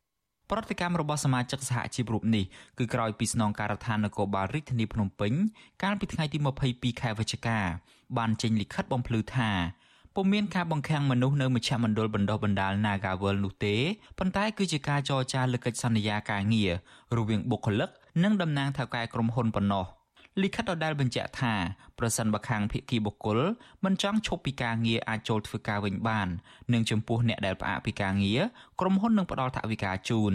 [0.50, 2.44] ប្រតិកម្មរបស់សមាជិកសហជីពរូបនេះ
[2.78, 5.32] គឺក្រោយពីស្នងការដ្ឋាននគរបាលរាជធានីភ្នំពេញ
[5.82, 6.38] កាលពីថ្ងៃទី
[6.70, 7.58] 22ខែវិច្ឆិកា
[8.18, 9.50] បានចេញលិខិតបំភ្លឺថា
[10.14, 13.74] ពុំមានការបង្ខាំងមនុស្សនៅមជ្ឈមណ្ឌលបណ្ដុះបណ្ដាល Nagawal នោះទេ
[14.18, 16.72] ប៉ុន្តែគឺជាការចរចាលើកិច្ចសន្យាការងារ
[17.16, 17.90] រវាងបុគ្គលិក
[18.22, 19.84] និងតំណាងថៅកែក្រុមហ៊ុនប៉ុណ្ណោះ។
[20.42, 21.54] លិខិតដដែលបញ្ជាក់ថា
[21.98, 23.40] ប្រសិនបើខាងភាគីបុគ្គល
[23.84, 26.28] មិនចង់ឈប់ពីការងារអាចចូលធ្វើការវិញបាន
[26.72, 28.40] និងចំពោះអ្នកដែលផ្អាកពីការងារ
[28.80, 30.34] ក្រុមហ៊ុននឹងផ្ដល់ថវិកាជូន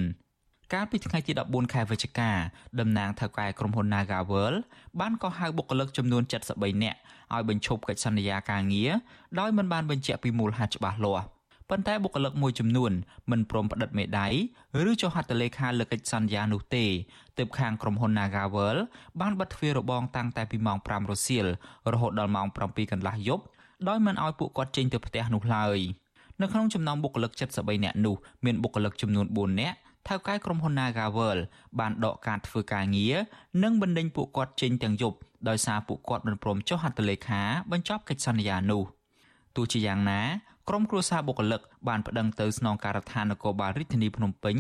[0.74, 2.32] កាលពីថ្ងៃទី14ខែវិច្ឆិកា
[2.80, 4.54] តំណាងថៅកែក្រុមហ៊ុន Nagawal
[5.00, 7.00] បានកោះហៅបុគ្គលិកចំនួន73នាក់
[7.34, 8.92] ឲ្យបញ្ឈប់កិច្ចសន្យាការងារ
[9.40, 11.26] ដោយមិនបានបញ្ជាក់ពីមូលហេតុច្បាស់លាស់
[11.70, 12.92] ប៉ុន្តែបុគ្គលិកមួយចំនួន
[13.32, 14.28] មិនព្រមផ្តិតមេដៃ
[14.90, 16.86] ឬចុះហត្ថលេខាលើកិច្ចសន្យានោះទេ
[17.38, 18.78] ទើបខាងក្រុមហ៊ុន Nagawal
[19.22, 21.46] បានបិទទ្វាររបងតាំងតែពីម៉ោង5រសៀល
[21.94, 23.44] រហូតដល់ម៉ោង7កន្លះយប់
[23.88, 25.78] ដោយមិនឲ្យពួកគាត់ចេញទៅផ្ទះនោះឡើយ
[26.42, 29.78] នៅក្នុងចំណោមបុគ្គលិក73នាក់នោះមានបុគ្គលិកចំនួន4នាក់
[30.08, 31.38] ថៅកែក្រុមហ៊ុន Nagawal
[31.80, 33.16] បានដកការធ្វើការងារ
[33.64, 35.18] និងបណ្ដេញពួកគាត់ចេញទាំងយប់
[35.50, 38.84] ដោយសារពួកគាត់មិនព្រមចុះហត្ថលេខាបញ្ចប់កិច្ចសន្យានោះ
[39.56, 40.22] ទោះជាយ៉ាងណា
[40.72, 44.56] ក្រុមគ្រួសារបុគ្គលិកបានប្តឹងទៅស្នងការដ្ឋាននគរបាលរាជធានីភ្នំពេញ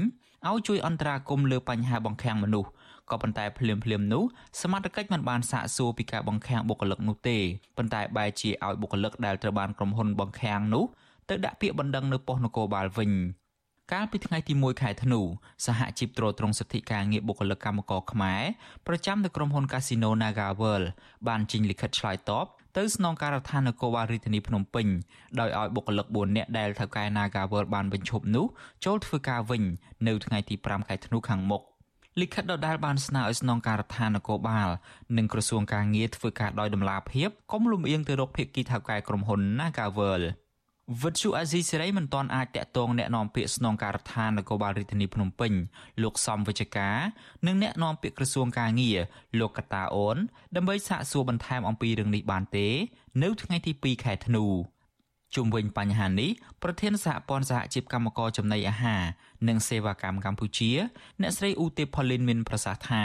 [0.48, 2.69] ឲ្យជួយអន្តរាគមន៍លើបញ្ហាបង្ខាំងមនុស្ស
[3.10, 4.24] ក៏ប៉ុន្តែភ្លាមភ្លាមនោះ
[4.62, 7.38] សមត្ថកិច្ចមិនបានសាកសួរពីការបង្ខាំងបុគ្គលិកនោះទេ
[7.78, 10.86] ប៉ុន្តែបែរជាឲ្យបុគ្គលិកដែលត្រូវបានក្រុមហ៊ុនបង្ខាំងនោះ
[11.30, 13.12] ទៅដាក់ពាក្យបណ្ដឹងនៅប៉ុស្តិ៍នគរបាលវិញ
[13.91, 15.19] កាលពីថ្ងៃទី1ខែធ្នូ
[15.65, 18.41] សហជីពត្រួតត្រងសិទ្ធិការងារបុគ្គលិកកម្មករខ្មែរ
[18.88, 20.88] ប្រចាំនៅក្រុមហ៊ុន Casino Naga World
[21.28, 22.45] បានចេញលិខិតឆ្លើយតប
[22.77, 24.88] ទៅស្នងការដ្ឋាននគរបាលរាជធានីភ្នំពេញ
[25.39, 28.45] ដោយឲ្យបុគ្គលិក4នាក់ដែលថៅកែ Naga World បានបញ្ឈប់នោះ
[28.86, 29.63] ចូលធ្វើការវិញ
[30.08, 31.62] នៅថ្ងៃទី5ខែធ្នូខាងមុខ
[32.21, 34.69] លិខិតដដែលបានស្នើឲ្យស្នងការដ្ឋាននគរបាល
[35.17, 40.25] និងក្រសួងការងារធ្វើការដោយដំណាភាពកុំលំអៀងទៅរកភាគីថៅកែក្រុមហ៊ុន Naga World
[41.02, 45.54] វិទ្យុអាស៊ីសេរីមិនទាន់អាចតាក់ទងអ្នកនាំពាក្យស្នងការដ្ឋាននគរបាលរាជធានីភ្នំពេញ
[46.04, 46.97] លោកសំវិជ្ជការ
[47.45, 48.99] និងអ្នកនាំពាក្យក្រសួងការងារ
[49.39, 50.17] លោកកតាអូន
[50.56, 52.67] ដើម្បីសាកសួរបន្ថែមអំពីរឿងនេះបានទេ
[53.23, 54.45] នៅថ្ងៃទី2ខែធ្នូ
[55.36, 56.32] ជុំវិញបញ្ហានេះ
[56.63, 59.04] ប្រធានសហព័ន្ធសហជីពកម្មករចំណីអាហារ
[59.47, 60.71] និងសេវាកម្មកម្ពុជា
[61.21, 63.04] អ្នកស្រីឧទេផលីនមានប្រសាសន៍ថា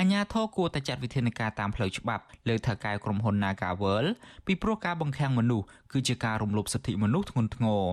[0.00, 4.08] អាញាធរគួរតែចាត់វិធានការតាមផ្លូវច្បាប់លើថៅកែក្រុមហ៊ុន Nagaworld
[4.46, 7.84] ពីព្រោះការបង្ខាំងមនុស្សគឺជាការរំលោភសិទ្ធិមនុស្សធ្ងន់ធ្ងរ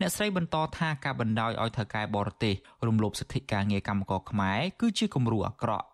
[0.00, 2.54] អ្នកស្រីបន្តថាការបណ្ដោយឲ្យថៅកែបរទេស
[2.86, 5.86] រំលោភសិទ្ធិការងារកម្មករខ្មែរគឺជាគំរូអាក្រក់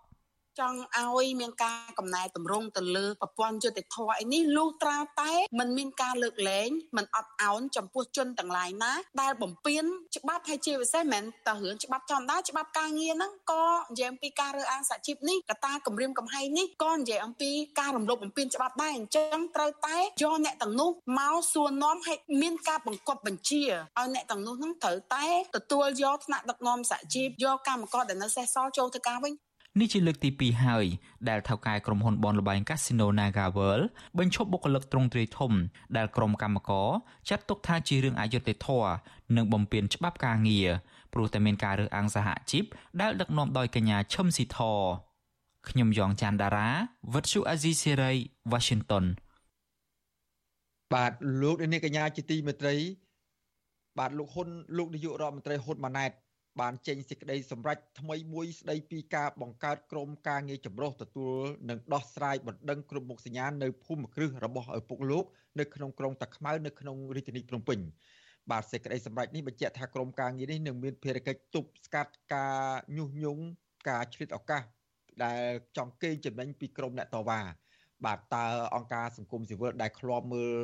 [0.60, 9.84] ចង់ឲ្យមានការកំណែតម្រង់ទៅលើប្រព័ន្ធយុតិធធអីនេះលុះត្រាតែมันមានការលើកលែងมันអត់អោនចំពោះជនទាំងឡាយណាដែលបំពេញ
[10.18, 25.26] ច្បាប់ហើយជាពិសេសមិនតែរឿងច្បាប់ធម្មតាច្បាប់ការងារហ្នឹងក៏និយាយអំពីការរើសអើងសហជីពនេះកត្តាគម្រាមកំហែងនេះក៏និយាយអំពីការរំលោភបំពានច្បាប់ដែរអញ្ចឹងត្រូវតែយកអ្នកទាំងនោះមកសួរនាំឲ្យមានការបង្គាប់បញ្ជាឲ្យអ្នកទាំងនោះហ្នឹងត្រូវតែ
[25.56, 29.34] ទទួលយកថ្នាក់ដឹកនាំសហជីពយកកម្មករដែលនៅសេសសល់ចូលធ្វើការវិញ
[29.81, 30.87] នេះជាលើកទី2ហើយ
[31.29, 33.85] ដែលថៅកែក្រុមហ៊ុនបនលបែង Casino Naga World
[34.19, 35.53] បញ្ឈប់បុគ្គលិកទ្រង់ទ្រាយធំ
[35.97, 36.89] ដែលក្រុមកម្មករ
[37.29, 38.93] ចាត់ទុកថាជារឿងអយុត្តិធម៌
[39.37, 40.69] និងបំពានច្បាប់ការងារ
[41.13, 42.65] ព្រោះតែមានការរើសអើងសហជីព
[43.01, 44.59] ដែលដឹកនាំដោយកញ្ញាឈឹមស៊ីធ
[45.69, 46.69] ខ្ញុំយ៉ងច័ន្ទដារា
[47.15, 48.13] វិទ្យុអាស៊ីសេរី
[48.53, 49.05] Washington
[50.95, 51.13] បាទ
[51.43, 52.77] លោកនាងកញ្ញាជាទីមេត្រី
[53.99, 56.13] បាទលោកហ៊ុនលោកនាយករដ្ឋមន្ត្រីហ៊ុនម៉ាណែត
[56.61, 61.35] បានចេញសេចក្តីសម្រេចថ្មីមួយស្តីពីការបង្កើតក្រុមការងារចម្រុះទទួល
[61.71, 65.25] និងដោះស្រាយបណ្ដឹងគ្រប់មុខសញ្ញានៅភូមិគ្រឹះរបស់ឪពុកលោក
[65.61, 67.79] នៅក្នុងក្រុងតាខ្មៅនៅក្នុងរាជធានីភ្នំពេញ
[68.51, 72.59] បាទសេចក្តីសម្រេចនេះបញ្ជាក់ថាក្រុមការងារនេះនឹងមានភារកិច្ចទប់ស្កាត់ការ
[72.97, 73.43] ញុះញង់
[73.89, 74.63] ការឆ្លៀតឱកាស
[75.25, 75.43] ដែល
[75.77, 77.41] ចង់កេងចំណេញពីក្រុមអ្នកតវ៉ា
[78.07, 80.55] បាទតើអង្គការសង្គមស៊ីវិលដែលឃ្លាំមើល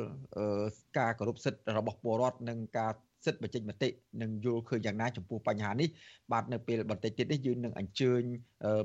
[0.99, 2.91] ការគោរពសិទ្ធិរបស់ពលរដ្ឋនិងការ
[3.25, 3.89] សិទ្ធិបញ្ចេញមតិ
[4.21, 5.89] និងយល់ឃើញយ៉ាងណាចំពោះបញ្ហានេះ
[6.31, 8.21] បាទនៅពេលបន្តិចទៀតនេះយើងនឹងអញ្ជើញ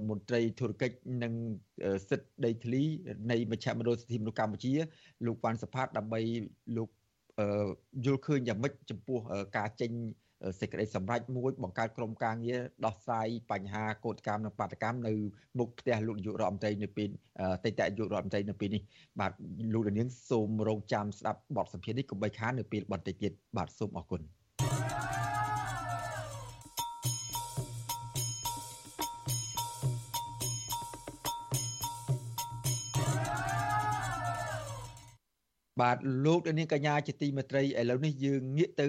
[0.09, 1.35] មន្ត្រីធុរកិច្ចនិង
[2.09, 2.83] សិទ្ធិដីធ្លី
[3.31, 4.73] នៃមជ្ឈមណ្ឌលសិទ្ធិមនុស្សកម្ពុជា
[5.27, 6.21] លោកវ៉ាន់សផាតដើម្បី
[6.77, 6.88] លោក
[8.05, 9.18] យល់ឃើញយ៉ាងម៉េចចំពោះ
[9.57, 9.90] ការចេញ
[10.61, 15.12] សេចក្តីសម្រេចមួយបង្កើតក្រុមការងារដោះស្រាយបញ្ហាកោតកម្មនិងបាតកម្មនៅ
[15.59, 17.09] មុខផ្ទះលោកនាយករដ្ឋមន្ត្រីនៅពេល
[17.64, 18.83] តេតនាយករដ្ឋមន្ត្រីនៅពេលនេះ
[19.20, 19.33] បាទ
[19.74, 24.22] លោកនាងសូមរងចាំស្ដាប់បទសម្ភាសន៍នេះកុំបីខាននៅពេលបន្តិចទៀតបាទសូមអរគុណ
[35.83, 38.87] បាទលោកនាងកញ្ញាជាទីមេត្រីឥឡូវនេះយើងងាកទៅ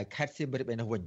[0.00, 1.02] ឯខេត្តសៀមរាបឯនោះវិញ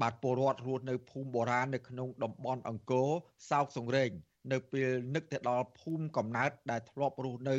[0.00, 3.08] បាទពលរដ្ឋរស់នៅភូមិបុរាណនៅក្នុងតំបន់អង្គរ
[3.50, 4.10] សោកសង្រេង
[4.52, 7.56] នៅពេលនឹកទៅដល់ភូមិកំណើតដែលធ្លាប់រស់នៅ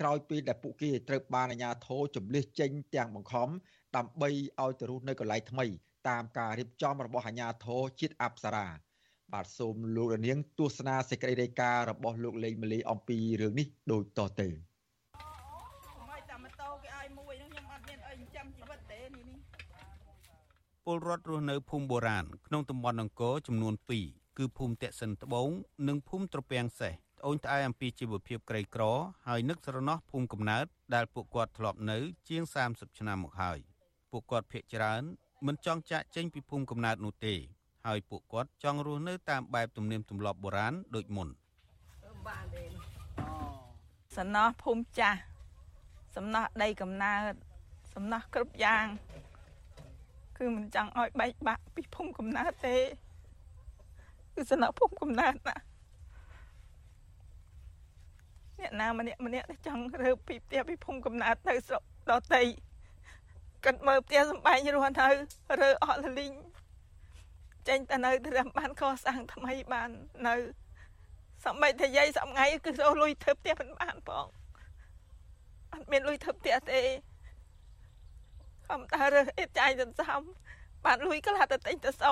[0.00, 3.48] ក្រោយពេលដែលពួកគេត្រូវបានអាជ្ញាធរជំលះចេញទាំងបង្ខំ
[3.96, 5.66] ដើម្បីឲ្យទៅរស់នៅកន្លែងថ្មី
[6.08, 8.66] តាមការរៀបចំរបស់អាជ្ញាធរជាតិអប្សរា
[9.32, 14.69] បាទសូមលោករនាងទស្សនាសេចក្តីរាយការណ៍របស់លោកលេងម៉ាលីអំពីរឿងនេះដូចតទៅ
[20.84, 23.74] ពលរដ្ឋរស់នៅភូមិបុរាណក្នុងតំបន់អង្គរចំនួន
[24.06, 25.48] 2គឺភូមិតេសិនត្បូង
[25.88, 28.82] និងភូមិត្រពាំងសេះត្អូញត្អែអំពីជីវភាពក្រីក្រ
[29.28, 33.58] ហើយនឹកស្រណោះភូមិកំណើតដែលពួកគាត់ធ្លាប់នៅ ជាង30ឆ្នាំមកហើយ
[34.10, 35.02] ពួកគាត់ភ័យច្រើន
[35.46, 37.34] មិនចង់ចាក់ចេញពីភូមិកំណើតនោះទេ
[37.86, 41.28] ហើយពួកគាត់ចង់រស់នៅតាមបែបទំនៀមទម្លាប់បុរាណដូចមុន
[44.16, 45.18] សំណោះភូមិចាស់
[46.16, 47.32] សំណោះដីកំណើត
[47.94, 48.86] សំណោះគ្រប់យ៉ាង
[50.40, 52.76] គឺមិនចង់ឲ្យបែកបាក់ពីភូមិកំណើតទេ
[54.34, 55.56] គឺសំណភូមិកំណើតណា
[58.60, 62.44] អ្នកណាម្នាក់ម្នាក់ចង់រើពីផ្ទះពីភូមិកំណើតទៅស្រុកដតី
[63.64, 65.08] កាត់មើលផ្ទះសំបែងរស់ទៅ
[65.60, 66.34] រើអស់លលីង
[67.68, 69.90] ចេញទៅនៅត្រឹមបានកសាងថ្មីបាន
[70.26, 70.34] នៅ
[71.44, 74.26] សម្បែកតែយាយសំងៃគឺរកលុយធ្វើផ្ទះមិនបានផង
[75.72, 76.80] អត់មានលុយធ្វើផ្ទះទេ
[78.70, 80.20] ខំដើររើសអៀតចាយសន្សំ
[80.84, 82.04] បានលុយខ្លះទៅទិញទៅស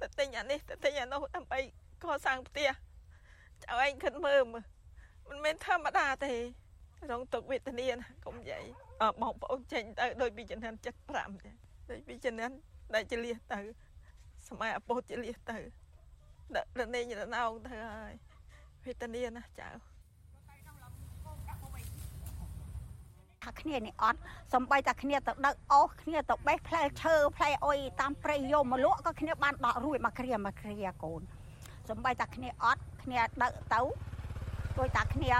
[0.00, 1.60] ទៅទិញអានេះទៅទិញអានោះដើម្បី
[2.04, 2.68] កសាងផ្ទះ
[3.64, 4.64] ចៅឯងគិតមើលមើល
[5.28, 6.32] មិនមែនធម្មតាទេ
[7.10, 8.64] រងទុកវេទនាណាកុំនិយាយ
[9.22, 11.52] បងប្អូនចេញទៅដោយពីចំនួន75ចា
[11.90, 12.50] ដោយពីចំនួន
[12.94, 13.60] ដែលចលះទៅ
[14.48, 15.58] សម័យអពោជាលះទៅ
[16.56, 18.14] ដឹករនេងរណោងទៅហើយ
[18.84, 19.91] វេទនាណាស់ចៅ
[23.42, 24.18] ថាគ្នានេះអត់
[24.54, 31.20] សំបីតែគ្នាទៅដឹកអស់គ្នាទៅបេះផ្លែឈើផ្លែអុយតាមព្រៃយកមកលក់ក៏គ្នាបានដករួចមកគ្រាមកគ្រាកូន
[31.88, 33.80] សំបីតែគ្នាអត់គ្នាដឹកទៅ
[34.78, 35.32] ដូចតែគ្នា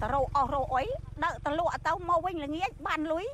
[0.00, 0.86] ទៅរោអស់រោអុយ
[1.24, 3.26] ដឹកទៅលក់ទៅមកវិញល្ងាចបានលុយ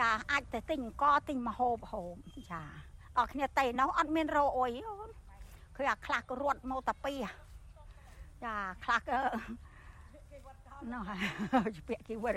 [0.00, 2.14] ចាអាចទៅទិញអង្គទិញមហូបហូប
[2.52, 2.62] ចា
[3.18, 5.10] អស់គ្នាតេនោះអត់មានរោអុយអូន
[5.76, 7.14] គឺអាខ្លះក៏រត់មកតាពី
[8.44, 8.54] ចា
[8.84, 9.18] ខ្លះក៏
[10.92, 12.36] នោះហើយពាក់គីវិល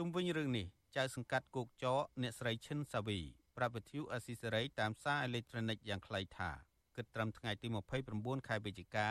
[0.00, 3.18] ជុំវិញរឿងនេះចៅសង្កាត់គោកចកអ្នកស្រីឈិនសាវី
[3.56, 6.50] ប្រាប់វិទ្យុអស៊ីសេរីតាមសារអេឡិចត្រូនិកយ៉ាងខ្លីថា
[6.96, 7.66] គិតត្រឹមថ្ងៃទី
[8.08, 9.08] 29ខែវិច្ឆិកា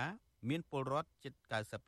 [0.49, 1.33] មានពលរដ្ឋជិត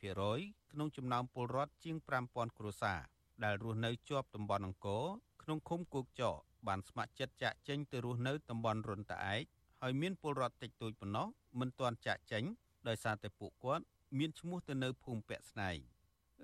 [0.09, 1.95] 90%ក្នុងចំណោមពលរដ្ឋជាង
[2.27, 2.99] 5000គ្រួសារ
[3.43, 5.05] ដែលរស់នៅជាប់តំបន់អង្គរ
[5.43, 6.35] ក្នុងឃុំគោកចក
[6.67, 9.43] បានស្ម័គ្រចិត្តចាក់ចេញទៅរស់នៅតំបន់រុនតាឯក
[9.81, 11.27] ហើយមានពលរដ្ឋតិចតួចប៉ុណ្ណោះ
[11.59, 12.43] មិនទាន់ចាក់ចេញ
[12.87, 13.83] ដោយសារតែពួកគាត់
[14.17, 15.79] មានឈ្មោះទៅនៅភូមិពាក់ស្នែង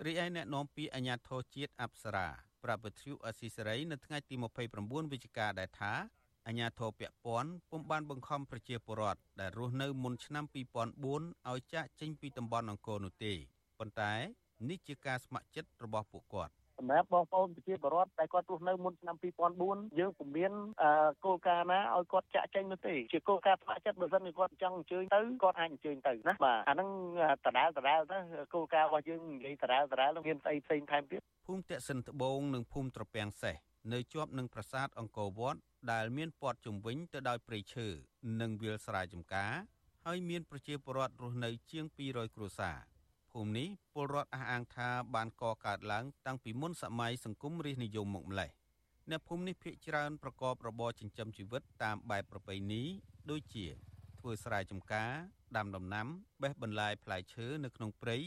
[0.04, 2.28] រីឯអ្នកនាំពាក្យអាជ្ញាធរជាតិអប្សរា
[2.64, 4.36] ប្រាប់វិទ្យុអស៊ីសេរីនៅថ្ងៃទី
[4.74, 5.94] 29វិច្ឆិកាដែលថា
[6.48, 10.56] អាជ្ញាធរពាក់ព័ន្ធពុំបានបង្ខំប្រជាពលរដ្ឋដែលរស់នៅមុនឆ្នាំ2004
[11.50, 13.34] ឲ្យចាកចេញពីតំបន់អង្គរនោះទេ
[13.80, 14.14] ប៉ុន្តែ
[14.70, 19.16] នេះជាការស្ម័គ្រចិត្តរបស់ពួកគាត់ សម្រាប់បងប្អូនប្រជាពលរដ្ឋដែលគាត់រស់នៅមុនឆ្នាំ
[19.58, 20.52] 2004យើងពុំមាន
[21.26, 26.90] គោលការណ៍ណាឲ្យគាត់ចាក់ចេញនោះទេជាគោលការណ៍ស្ម័គ្រចិត្តបើសិនជាគាត់ចង់អញ្ជើញទៅគាត់អាចអញ្ជើញទៅណាបាទអាហ្នឹង
[27.46, 28.18] ដដែលដដែលទៅ
[28.54, 33.56] គោលការណ៍របស់យើងនិយាយដដែលដដែលមានស្អីផ្សេងថែមទៀតភូមិតេសិនត្បូងនិងភូមិត្រពាំងសេះ
[33.94, 35.60] នៅជាប់នឹងប្រាសាទអង្គរវត្ត
[35.92, 37.88] ដែលមានព័ទ្ធជុំវិញទៅដោយព្រៃឈើ
[38.42, 39.54] និងវាលស្រែចម្ការ
[40.06, 42.78] ហើយមានប្រជាពលរដ្ឋរស់នៅជាង200គ្រួសារ
[43.36, 48.50] ភូមិនេះពលរដ្ឋអះអាងថាបានកកើតឡើងតាំងពីមុនសម័យសង្គមរាស្ត្រនិយមមកម្លេះ
[49.10, 52.84] អ្នកភូមិនេះភាគច្រើនប្រកបរបរចិញ្ចឹមជីវិតតាមបែបប្រពៃណី
[53.32, 53.66] ដូចជា
[54.20, 55.12] ធ្វើស្រែចម្ការ
[55.58, 56.08] ដាំដំណាំ
[56.42, 58.18] បេះបន្លែផ្លែឈើនៅក្នុងព្រៃ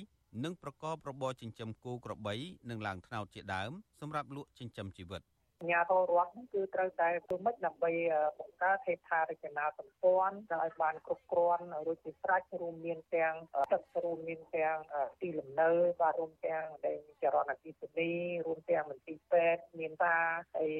[0.44, 2.34] និងប្រកបរបរចិញ្ចឹមគោក្របី
[2.70, 5.22] និងឡើងថ្នោតជាដើមសម្រាប់លក់ចិញ្ចឹមជីវិត។
[5.70, 7.92] ញាធររដ្ឋគឺត្រូវតែធ្វើម៉េចដើម្បី
[8.40, 13.34] បង្កើតហេដ្ឋារចនាសម្ព័ន្ធឲ្យបានគ្រប់គ្រាន់រួចជាស្រេចរួមមានទាំង
[13.72, 14.76] ទឹករួមមានទាំង
[15.20, 18.10] ទីលំនៅបាទរួមទាំងដែលចរន្តអគ្គិសនី
[18.46, 20.16] រួមទាំងមន្ទីរពេទ្យមានតា
[20.54, 20.72] ហើយ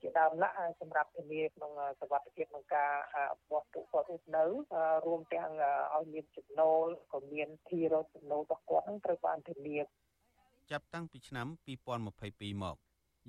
[0.00, 2.92] ជាដើមឡាក់សម្រាប់ធានាក្នុងសវត្ថិភាពក្នុងការ
[3.50, 4.44] បោះពួកគាត់រស់នៅ
[5.06, 5.50] រួមទាំង
[5.94, 9.78] ឲ្យមានចំណូលក៏មានទីរកចំណូលរបស់គាត់នឹងត្រូវបានធានា
[10.70, 11.46] ចាប់តាំងពីឆ្នាំ
[11.96, 12.76] 2022មក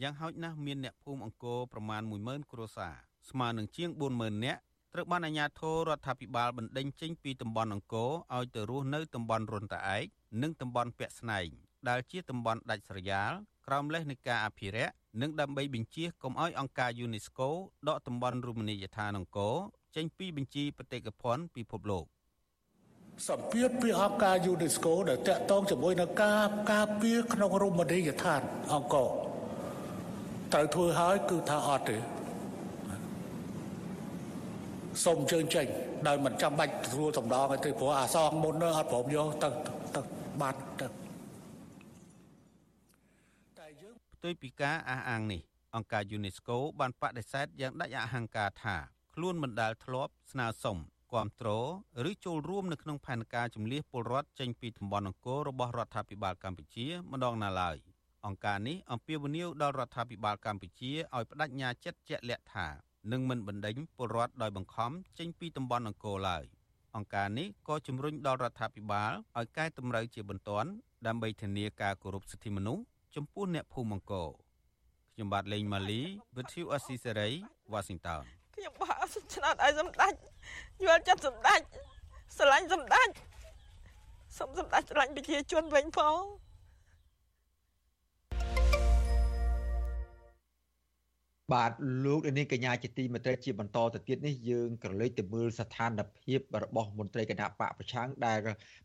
[0.01, 2.95] យ៉ាងហោចណាស់មានអ្នកភូមិអង្គរប្រមាណ10000គ្រួសារ
[3.29, 4.59] ស្មើនឹងជាង40000នាក់
[4.93, 10.03] ត្រូវបានអាជ្ញាធររដ្ឋាភិបាលបណ្ដេញចេញពីតំបន់អង្គរឲ្យទៅរស់នៅតំបន់រុនតាឯក
[10.41, 11.47] និងតំបន់ពាក់ស្នែង
[11.89, 13.31] ដែលជាតំបន់ដាច់ស្រយាល
[13.67, 17.47] ក្រោមលេសនៃការអភិរក្សនិងដើម្បីបញ្ជាកុំឲ្យអង្គការ UNESCO
[17.87, 19.55] ដកតំបន់រមណីយដ្ឋានអង្គរ
[19.95, 22.05] ចេញពីបញ្ជីបេតិកភណ្ឌពិភពលោក
[23.27, 28.41] សម្ពាធពីអង្គការ UNESCO ដែលតាក់ទងជាមួយនឹងការការពារក្នុងរមណីយដ្ឋាន
[28.73, 29.32] អង្គរ
[30.53, 31.97] ត្រូវធ្វើហើយគឺថាអត់ទេ
[35.03, 35.67] សូមអញ្ជើញចេញ
[36.07, 39.49] ដោយមិនចាំបាច់ទទួលសម្ដងទេព្រោះអាសងមុនអត់ព្រមយកទៅ
[39.95, 40.01] ទៅ
[40.41, 40.87] បានទៅ
[43.59, 45.41] តែយើងផ្ទុយពីការអះអាងនេះ
[45.75, 48.75] អង្គការ UNESCO បានបដិសេធយ៉ាងដាច់អហង្ការថា
[49.15, 50.77] ខ្លួនមិនដែលធ្លាប់ស្នើសុំ
[51.11, 51.67] គ្រប់គ្រង
[52.09, 57.77] ឬចូលរួមនៅក្នុងផែនការជំលះពលរដ្ឋចេញពីតំបន់អង្គររបស់រដ្ឋាភិបាលកម្ពុជាម្ដងណាឡើយ។
[58.27, 62.67] អង្គការនេះអំពាវនាវដល់រដ្ឋាភិបាលកម្ពុជាឲ្យបដិញ្ញាចិត្តជាក់លាក់ថា
[63.11, 66.43] នឹងមិនបណ្ដេញពលរដ្ឋដោយបង្ខំចេញពីតំបន់អង្គរឡើយ
[66.95, 70.69] អង្គការនេះក៏ជំរុញដល់រដ្ឋាភិបាលឲ្យកែតម្រូវជាបន្ទាន់
[71.07, 72.83] ដើម្បីធានាការគោរពសិទ្ធិមនុស្ស
[73.15, 74.29] ចំពោះអ្នកភូមិអង្គរ
[75.13, 76.01] ខ្ញុំបាទលេងម៉ាលី
[76.35, 77.33] With you Assisary
[77.73, 78.21] Washington
[78.55, 78.91] ខ្ញុំបោះ
[79.33, 80.13] ឆ្នោតឲ្យសម្ដេច
[80.85, 81.61] យល់ចិត្តសម្ដេច
[82.37, 83.09] ស្រឡាញ់សម្ដេច
[84.37, 86.21] សូមសម្ដេចស្រឡាញ់ប្រជាជនវិញផង
[91.53, 91.71] បាទ
[92.05, 98.39] លោកនាងកញ្ញាជាទីមេត្រីជាបន្តទៅទៀតនេះយើងក្រឡេកទៅមើលស្ថានភាពរបស់មន្ត្រីគណៈបកប្រឆាំងដែល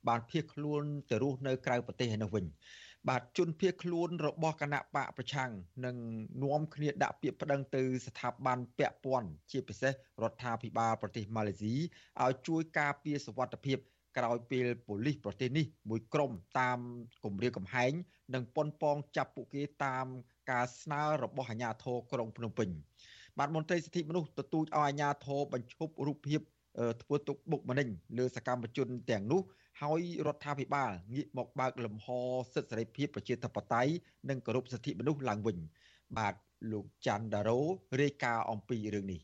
[0.08, 2.44] បានភៀសខ្លួនទៅរស់នៅក្រៅប្រទេសឯនោះវិញ
[3.08, 5.50] បាទជនភៀសខ្លួនរបស់គណៈបកប្រឆាំង
[5.84, 5.96] នឹង
[6.42, 11.74] នាំគ្នាដាក់ពាក្យប្តឹងទៅស្ថាប័នពាក់ព័ន្ធជាពិសេសរដ្ឋាភិបាលប្រទេសម៉ាឡេស៊ី
[12.22, 13.78] ឲ្យជួយការពារសុវត្ថិភាព
[14.18, 16.78] ក្រោយពេលប៉ូលីសប្រទេសនេះមួយក្រុមតាម
[17.24, 17.92] គម្រាមកំហែង
[18.34, 20.06] និងប៉ុនប៉ងចាប់ពួកគេតាម
[20.50, 22.68] ការស្នើរបស់អាជ្ញាធរក្រុងភ្នំពេញ
[23.38, 26.40] បាទមន្ត្រីសិទ្ធិមនុស្សទទូចឲ្យអាជ្ញាធរបញ្ឈប់រូបភាព
[27.02, 29.42] ធ្វើទុកបុកម្នេញលើសកម្មជនទាំងនោះ
[29.80, 32.06] ហើយរដ្ឋាភិបាលងាកមកបើកលំហ
[32.54, 33.92] សិទ្ធិសេរីភាពប្រជាធិបតេយ្យ
[34.28, 35.58] និងគោរពសិទ្ធិមនុស្សឡើងវិញ
[36.18, 36.34] បាទ
[36.72, 37.60] លោកច័ន្ទដារ៉ូ
[38.00, 39.20] រាយការណ៍អំពីរឿងនេះ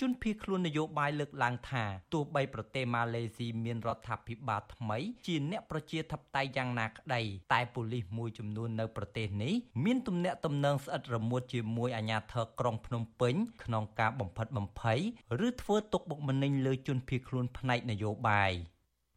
[0.00, 7.20] ជនភៀសខ្លួននយោបាយលើកឡើងថាទោះបីប្រទេសម៉ាឡេស៊ីមានរដ្ឋាភិបាលថ្មី ជាអ្នកប្រជាធិបតេយ្យយ៉ាងណាក្តី
[7.52, 13.34] តែប៉ូលីសមួយចំនួននៅប្រទេសនេះមានទំនាក់ទំនងស្អិតរមួតជាមួយអាជ្ញាធរក្រុងភ្នំពេញ
[13.64, 15.00] ក្នុងការបំផិតបំភ័យ
[15.46, 18.52] ឬធ្វើទុកបុកម្នេញលើជនភៀសខ្លួនផ្នែកនយោបាយ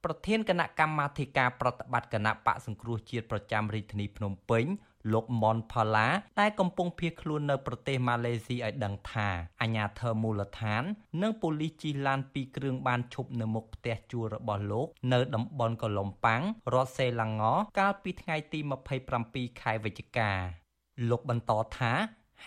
[0.03, 4.65] ប្រធានគណៈកម្មាធិការប្រតិបត្តិគណៈបកសង្គ្រោះជាតិប្រចាំរាជធានីភ្នំពេញ
[5.11, 6.07] លោកមនផាឡា
[6.39, 9.27] ដែលកំពុងភៀសខ្លួននៅប្រទេសម៉ាឡេស៊ីឲ្យដឹងថា
[9.61, 10.83] អាញាធរមូលដ្ឋាន
[11.21, 17.43] និងប៉ូលីសជិះឡានពីរគ្រឿងបានឈប់នៅមុខផ្ទះជួលរបស់លោក នៅតំបន់កូឡុំប៉ាំងរដ្ឋសេឡាងង
[17.79, 18.59] កាលពីថ្ងៃទី
[19.09, 20.31] 27ខែវិច្ឆិកា
[21.09, 21.93] លោកបន្តថា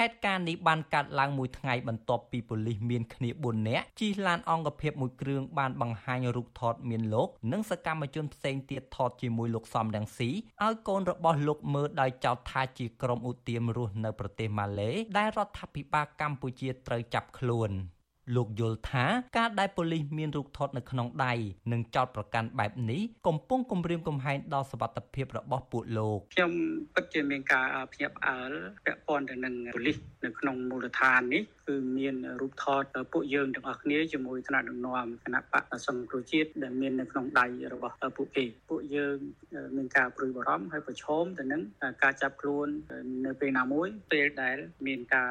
[0.00, 10.30] ហេតុការណ៍នេះបានកើតឡើងមួយថ្ងៃបន្ទាប់ពីប៉ូលីសមានគ្នា4នាក់ជិះឡានអង្គភាពមួយគ្រឿងបានបង្ហាញរូបថតមានលោកនិងសកម្មជនផ្សេងទៀតថតជាមួយលោកសំរងស៊ី
[10.64, 17.72] ឲ្យកូនរបស់លោកមើលដោយចោទថាជាក្រុមឧទាមរស់នៅប្រទេសម៉ាឡេដែលរដ្ឋាភិបាលកម្ពុជាត្រូវចាប់ខ្លួន។
[18.35, 19.05] លោកយល់ថា
[19.37, 21.33] ការដែលប៉ូលីសមានរូបថតនៅក្នុងដៃ
[21.73, 26.53] និងចោតប្រកាន់បែបនេះកំពុងគំរាមកំហែងដល់សុវត្ថិភាពរបស់ពួកលោកខ្ញុំ
[26.95, 28.51] ពិតជាមានការភ្ញាក់ផ្អើល
[28.85, 39.16] ពាក់ព័ន្ធទៅនឹងប៉ូលីសនៅក្នុងមូលដ្ឋាននេះ គឺមានរូបថតពួកយើងទាំងអស់គ្នាជាមួយថ្នាក់ដឹកនាំគណៈបកសង្គ្រោះជាតិដែលមាននៅក្នុងដៃរបស់ពួកគេពួកយើង
[39.76, 41.62] មានការព្រួយបារម្ភហើយប្រឈមទៅនឹង
[42.02, 42.68] ការចាប់ខ្លួន
[43.26, 45.31] នៅពេលណាមួយពេលដែលមានការ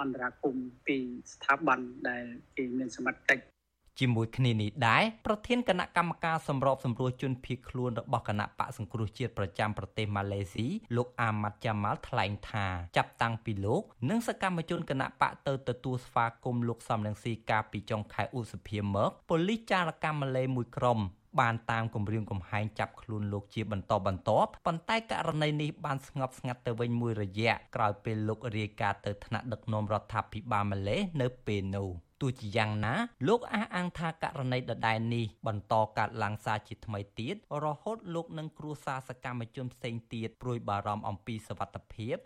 [0.00, 0.96] អន្តរាគមពី
[1.32, 2.24] ស្ថាប័នដែល
[2.56, 3.55] គេមានសមត្ថកិច្ច
[4.00, 21.00] ជាមួយគ្នានេះដែរប្រធានគណៈកម្មការសម្របសម្រួលជនភៀសខ្លួនរបស់គណៈបកសង្គ្រោះជាតិប្រចាំប្រទេសម៉ាឡេស៊ីលោកអាម៉ាត់យ៉ាម៉ាល់ថ្លែងថាចាប់តាំងពីលោកនិងសកម្មជនគណៈបកទៅទទួលស្វាគមន៍លោកសំរងស៊ីកាលពីចុងខែឧសភាមកប៉ូលីសចារកម្មម៉ាឡេមួយក្រុម
[21.40, 31.88] បានតាមគម្រាមកំហែងចាប់ខ្លួនលោកជាបន្តបន្ទាប់ប៉ុន្តែករណីនេះបានស្ងប់ស្ងាត់ទៅវិញមួយរយៈក្រោយពេលលោករាយការណ៍ទៅថ្នាក់ដឹកនាំរដ្ឋាភិបាលម៉ាឡេនៅពេលនោះ
[32.20, 32.94] ទោះជាយ៉ាងណា
[33.28, 42.16] លោកអះអាងថាករណីដដែលនេះបន្តកើតឡើងសារជាថ្មីទៀតរហូតលោកនិងគ្រួសារសកម្មជនផ្សេងទៀតព្រួយបារម្ភអំពីសវត្ថិភាព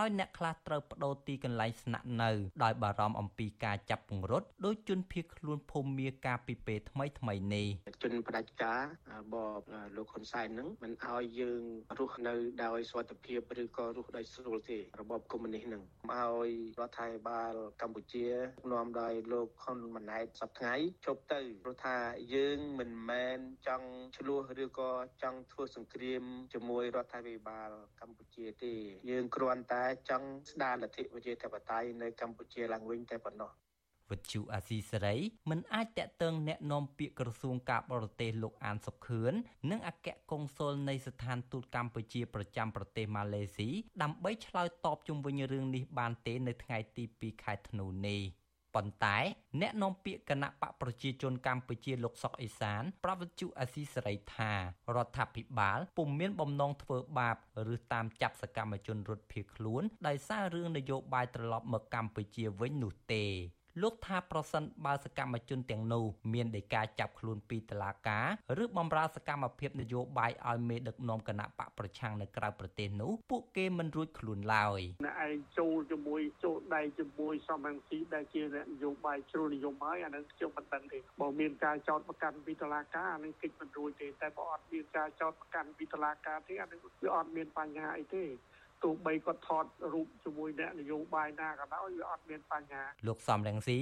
[0.00, 2.30] ហើយអ្នកខ្លះត្រូវបដូរទីកន្លែងស្នាក់នៅ
[2.64, 7.66] ដោយបារម្ភអំពីការចាប់ពង្រត់ដោយជនភៀសខ្លួនភូមិមាការពីពេលថ្មីថ្មីនេះ
[8.02, 8.82] ជនផ្ដាច់ការ
[9.34, 9.62] បប
[9.96, 11.62] លោកហ៊ុនសែននឹងមិនឲ្យយើង
[11.98, 12.34] រស់នៅ
[12.64, 15.82] ដោយសុខភាពឬក៏រស់ដោយស្រួលទេរបបកុម្មុយនីសនឹង
[16.12, 18.26] ឲ្យរដ្ឋាភិបាលកម្ពុជា
[18.72, 21.96] នាំដោយលោកហ៊ុនម៉ាណែតសប្តាហ៍ជប់ទៅព្រោះថា
[22.34, 24.90] យើងមិនមែនចង់ឆ្លោះឬក៏
[25.22, 28.74] ចង់ធ្វើសង្គ្រាមជាមួយរដ្ឋាភិបាលកម្ពុជាទេ
[29.10, 33.51] យើងគ្រាន់តែចង់ស្ដារលទ្ធិប្រជាធិបតេយ្យនៅកម្ពុជាឡើងវិញតែប៉ុណ្ណោះ
[34.11, 35.15] វិទ្យុអាស៊ីសេរី
[35.49, 39.33] មិនអាចតាក់ទងแนะនាំពាក្យក្រសួងការបរទេសលោកអានសុខឿន
[39.69, 43.69] និងអគ្គកុងស៊ុលនៃស្ថានទូតកម្ពុជាប្រចាំប្រទេសម៉ាឡេស៊ី
[44.01, 48.21] ដើម្បីឆ្លើយតបជុំវិញរឿងនេះបានទេនៅថ្ងៃទី2ខែធ្នូនេះ
[48.78, 49.18] ប៉ុន្តែ
[49.60, 54.52] អ្នកនាំពាក្យគណៈបកប្រជាជនកម្ពុជាលោកសុកអេសាន ប្រវត្តិជអាស៊ីសេរីថា
[54.96, 57.36] រដ្ឋាភិបាលពុំមានបំណងធ្វើបាប
[57.74, 63.24] ឬតាមចាប់សកម្មជនរត់ភៀសខ្លួនដោយសាររឿងនយោបាយត្រឡប់មកកម្ពុជាវិញនោះទេ
[63.82, 68.26] លោកថាប្រសិនបើសកម្មជនទាំងនោះមានដីកាចាប់ខ្លួនពីតុលាការ
[68.62, 88.24] ឬបំរើសកម្មភាពនយោបាយឲ្យមេដឹកនាំគណៈបកប្រឆាំងនៅក្រៅប្រទេសនោះពួកគេមិនរួចខ្លួនឡើយអ្នកឯងចូលជាមួយចូលដៃជាមួយសំរងស៊ីដែលជានយោបាយជ្រុលនិយមហើយអានឹងខ្ញុំមិនដឹងទេបើមានការចោទប្រកាន់ពីតុលាការអានឹងគិតមិនរួចទេតែបើអត់មានការចោទប្រកាន់ពីតុលាការទេអានឹងវាអត់មានបញ្ហាអីទេ
[88.84, 93.78] ទោះបីគាត់ថតរូបជាមួយអ្នកនយោបាយណាក៏ដោយវាអត់មានបញ្ហាលោកសំរងស៊ី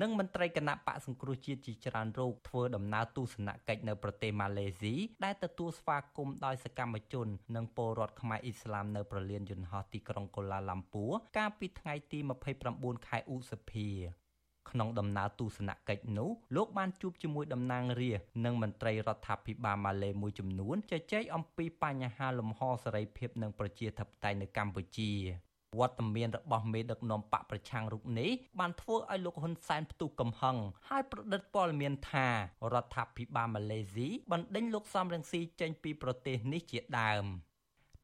[0.00, 12.18] និងមន្ត្រីគណៈបកសង្គ្រោះជាតិជាច្រើនរូបធ្វើដំណើរទស្សនកិច្ចនៅប្រទេសម៉ាឡេស៊ីដែលទទួលស្វាគមន៍ដោយសកម្មជន និងពលរដ្ឋខ្មែរអ៊ីស្លាមនៅប្រលានយន្តហោះទីក្រុងកូឡាឡាំពួរកាលពីថ្ងៃទី
[12.62, 13.88] 29ខែឧសភា
[14.70, 25.12] ក្នុងដំណើរទស្សនកិច្ចនោះលោកបានជួបជាមួយតំណាងរាស្ត្រនិងមន្ត្រីរដ្ឋាភិបាលម៉ាឡេមួយចំនួនជជែកអំពីបញ្ហាលំហសេរីភាពនិងប្រជាធិបតេយ្យនៅកម្ពុជា
[25.78, 28.30] វត្តមានរបស់មេដឹកនាំបកប្រឆាំងរូបនេះ
[28.60, 30.56] បានធ្វើឲ្យលោកហ៊ុនសែនផ្ទុះកំហឹង
[30.88, 32.26] ហើយប្រឌិតព័ត៌មានថា
[32.74, 37.24] រដ្ឋាភិបាលម៉ាឡេស៊ីបណ្ដេញលោកសំរងស៊ីចេញពីប្រទេសនេះជាដើម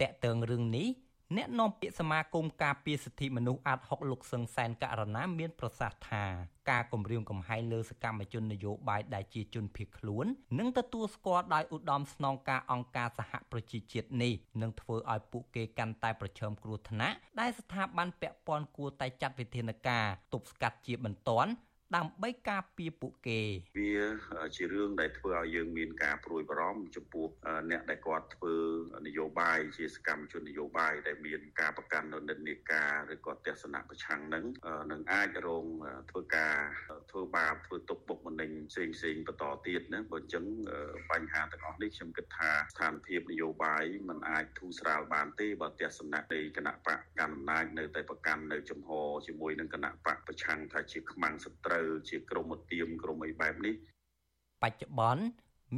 [0.01, 0.89] តកតើងរឿងនេះ
[1.35, 6.25] អ្នកនាំពាក្យសមាគមការពារសិទ្ធិមនុស្សអាត6លោកសឹងសែនករណាមានប្រសាសន៍ថា
[6.71, 10.27] ការគម្រាមកំហែងលើសកម្មជននយោបាយដែលជាជនភៀសខ្លួន
[10.59, 21.51] និងទទួលស្គាល់ដោយឧត្តមស្នងការអង្គការសហប្រជាជាតិនេះនឹងធ្វើឲ្យពួកគេកាន់តែប្រឈមគ្រោះថ្នាក់ដែលស្ថាប័នពាក់ព័ន្ធគួរតែចាត់វិធានការទប់ស្កាត់ជាបន្ទាន់
[21.95, 23.41] ដើម្បីការពារពួកគេ
[23.79, 23.95] វា
[24.57, 27.29] ជារឿងដែលធ្វើឲ្យយើងមានការព្រួយបារម្ភចំពោះ
[27.71, 28.55] អ្នកដែលគាត់ធ្វើ
[29.07, 34.45] នយោបាយជាសកម្មជននយោបាយដែលមានការប្រកាន់នៅនិន្នាការឬក៏ទស្សនៈប្រឆាំងនឹង
[34.93, 35.65] នឹងអាចរង
[36.11, 36.57] ធ្វើការ
[37.11, 40.45] ធ្វើបាបធ្វើទុកបុកម្នេញផ្សេងផ្សេងបន្តទៀតណាបើអញ្ចឹង
[41.11, 48.91] បញ្ហាទាំងអស់នេះខ្ញុំគិតថាស្ថានភាពនយោបាយมันអាចធូរស្រាលបានទេបើទស្សនៈនៃគណៈបកកណ្ដាលអំណាចនៅតែប្រកាន់នៅចំហ
[49.27, 51.76] ជាមួយនឹងគណៈបកប្រឆាំងថាជាខ្មាំងសត្រូវ
[52.09, 53.75] ជាក្រមឧទាមក្រមអីបែបនេះ
[54.63, 55.23] បច្ចុប្បន្ន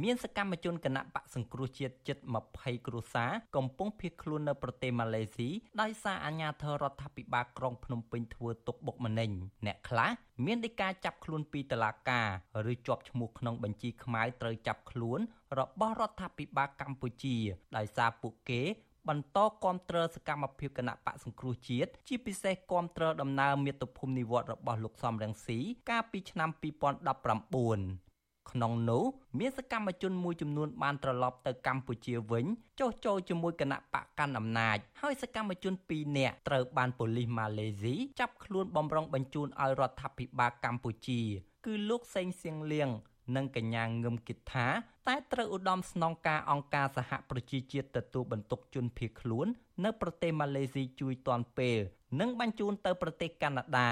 [0.03, 2.17] មានសកម្មជនគណៈបកសង្គ្រោះជាតិជិត
[2.53, 5.49] 20គ្រួសារកំពុងភៀសខ្លួននៅប្រទេសម៉ាឡេស៊ី
[5.81, 9.31] ដោយសារអាជ្ញាធររដ្ឋាភិបាលក្រុងភ្នំពេញធ្វើទុកបុកម្នេញ
[9.65, 10.11] អ្នកខ្លះ
[10.45, 12.27] មានដីកាចាប់ខ្លួនពីតុលាការ
[12.71, 15.19] ឬជាប់ឈ្មោះក្នុងបញ្ជីខ្មៅត្រូវចាប់ខ្លួន
[15.59, 17.37] របស់រដ្ឋាភិបាលកម្ពុជា
[17.77, 18.61] ដោយសារពួកគេ
[19.09, 25.57] បន្តគាំទ្រសកម្មភាពគណៈបកសង្គ្រោះជាតិជាពិសេសគាំទ្រដំណើរមាតុភូមិនិវត្តរបស់លោកសំរងស៊ី
[25.89, 29.03] កាលពីឆ្នាំ2019ក្នុងនោះ
[29.39, 32.45] មានសកម្មជនមួយចំនួនបានត្រឡប់ទៅកម្ពុជាវិញ
[32.79, 41.21] ចុះចូលជាមួយគណៈបកកាន់អំណាចហើយសកម្មជន2នាក់ត្រូវបានប៉ូលីសម៉ាឡេស៊ីចាប់ខ្លួនបំរុងបញ្ជូនឲ្យរដ្ឋាភិបាលកម្ពុជា
[41.65, 42.89] គឺលោកសេងសៀងលៀង
[43.35, 44.67] និងកញ្ញាងឹមគិថា
[45.07, 49.47] តែត្រូវឧត្តមស្នងការអង្គការសហប្រជាជាតិទទួលបន្ទុកជនភៀសខ្លួន
[49.83, 51.77] នៅប្រទេសម៉ាឡេស៊ីជួយទាន់ពេល
[52.19, 53.89] និងបញ្ជូនទៅប្រទេសកាណាដា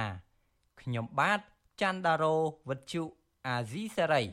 [0.82, 1.40] ខ្ញុំបាទ
[1.82, 2.36] ច័ន្ទដារោ
[2.70, 3.04] វុទ្ធុ
[3.48, 4.24] អាស៊ីសេរី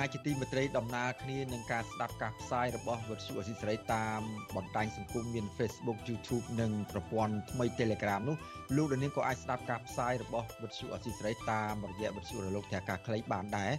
[0.00, 4.20] ញ្ញាជាទីមេត្រីដំណើរគ្នានឹងការស្ដាប់ការផ្សាយរបស់វិទ្យុអស៊ីសេរីតាម
[4.56, 8.36] បណ្ដាញសង្គមមាន Facebook YouTube និងប្រព័ន្ធថ្មី Telegram នោះ
[8.76, 13.72] លោកនាងក៏អាចស្ដាប់ការផ្សាយរបស់វិទ្យុអស៊ីសេរីតាមរយៈវិទ្យុរលកធាតុអាកាសខ្លីបានដែរ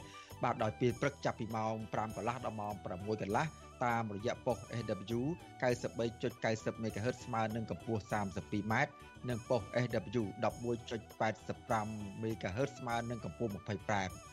[0.44, 3.46] បាទដោយពេលព្រឹកចាប់ពីម៉ោង5កន្លះដល់ម៉ោង6កន្លះ
[3.86, 5.22] តាមរយៈប៉ុស SW
[5.62, 8.74] 93.90 MHz ស្មើនឹងកម្ពស់ 32m
[9.30, 10.24] និងប៉ុស SW
[11.04, 14.31] 11.85 MHz ស្មើនឹងកម្ពស់ 25m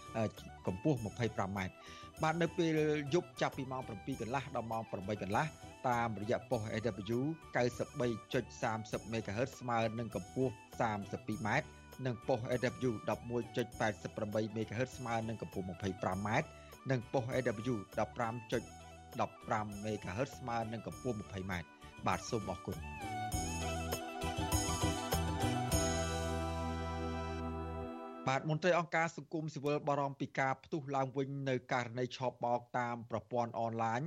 [0.66, 1.74] កម្ពស់25ម៉ែត្រ
[2.22, 2.78] បាទនៅពេល
[3.14, 5.46] យប់ចាប់ពីម៉ោង7កន្លះដល់ម៉ោង8កន្លះ
[5.88, 7.18] តាមរយៈប៉ុស AW
[8.14, 10.52] 93.30 MHz ស្មើនឹងកម្ពស់
[10.98, 11.68] 32ម៉ែត្រ
[12.06, 15.64] និងប៉ុស AW 11.88 MHz ស្មើនឹងកម្ពស់
[15.96, 16.48] 25ម៉ែត្រ
[16.90, 21.68] និងប៉ុស AW 15.15 MHz ស្មើនឹងកម្ពស់20ម៉ែត្រ
[22.06, 22.76] បាទសូមអរគុណ
[28.28, 34.00] បាទមន្ត្រីអង្គការសង្គមស៊ីវិលបារម្ភពីការផ្ទុះឡើងវិញនៅករណីឆបបោកតាមប្រព័ន្ធអនឡាញ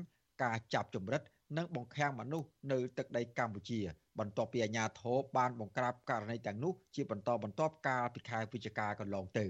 [0.43, 1.21] ការចាប់ចម្រិត
[1.57, 3.79] និងបង្ខាំងមនុស្សនៅទឹកដីកម្ពុជា
[4.19, 9.45] បន្ទាប់ពីអាជ្ញាធរបានបង្ក្រាបករណីទាំងនោះជាបន្តបន្ទាប់កាលពីខែវិច្ឆិកាកន្លងទៅ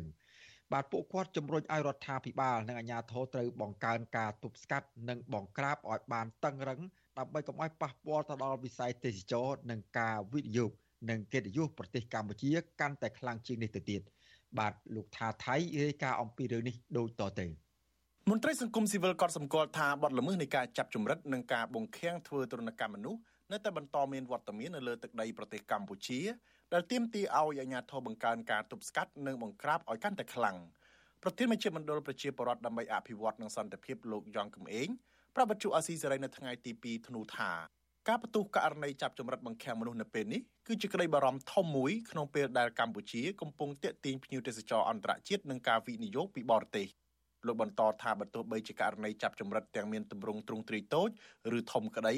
[0.72, 6.80] បាទពួកគាត់ជំរុញឲ្យរដ្ឋាភិបាលនិងអាជ្ញាធរត្រូវបង្កើនការទប់ស្កាត់និងបង្ក្រាបឲ្យបានតឹងរឹង
[7.18, 10.72] ដើម្បីកុំឲ្យប៉ះពាល់ទៅដល់វិស័យទេសចរនិងការវិនិយោគ
[11.10, 12.50] និងកិត្តិយសប្រទេសកម្ពុជា
[12.80, 14.02] កាន់តែខ្លាំងជាងនេះទៅទៀត។
[14.60, 17.48] បាទលោកថាថៃរាយការណ៍អំពីរឿងនេះដូចតទៅ
[18.30, 23.20] មន្ត្រីសង្គមស៊ីវិលក៏សម្គាល់ថាបទល្មើសនៃការចាប់ចម្រិតនិងការបង្ខាំងធ្វើទរណកម្មមនុស្ស
[23.52, 26.20] នៅតែបន្តមានវត្តមាននៅលើទឹកដីប្រទេសកម្ពុជា
[26.74, 30.58] ដែលទាមទារឲ្យអាជ្ញាធរបង្កើនការទប់ស្កាត់និងបង្ក្រាបឲ្យកាន់តែខ្លាំង
[31.24, 34.90] ប្រធានមជ្ឈមណ្ឌលប្រជាពលរដ្ឋដើម្បីអភិវឌ្ឍនិងសន្តិភាពលោកយ៉ងកំឯង
[35.36, 37.52] ប្រាប់បទជអាស៊ីសេរីនៅថ្ងៃទី2ធ្នូថា
[38.10, 46.88] ការបន្ទុះករណីចាប់ចម្រិតបង្ខាំងមនុស្សនៅពេលនេះគឺជាក្តីបារម្ភធំមួយក្នុងពេលដែលកម្ពុជាកំពុងទាក់ទាញភ្ញៀវទេសចរអន្តរជាតិនិងការវិនិយោគពីបរទេស
[47.48, 51.10] លោកបន្តថាបើទោះបីជាករណីចាប់ចម្រិតទាំងមានទម្រង់ទ្រង់ទ្រាយតូច
[51.58, 52.16] ឬធំក្តី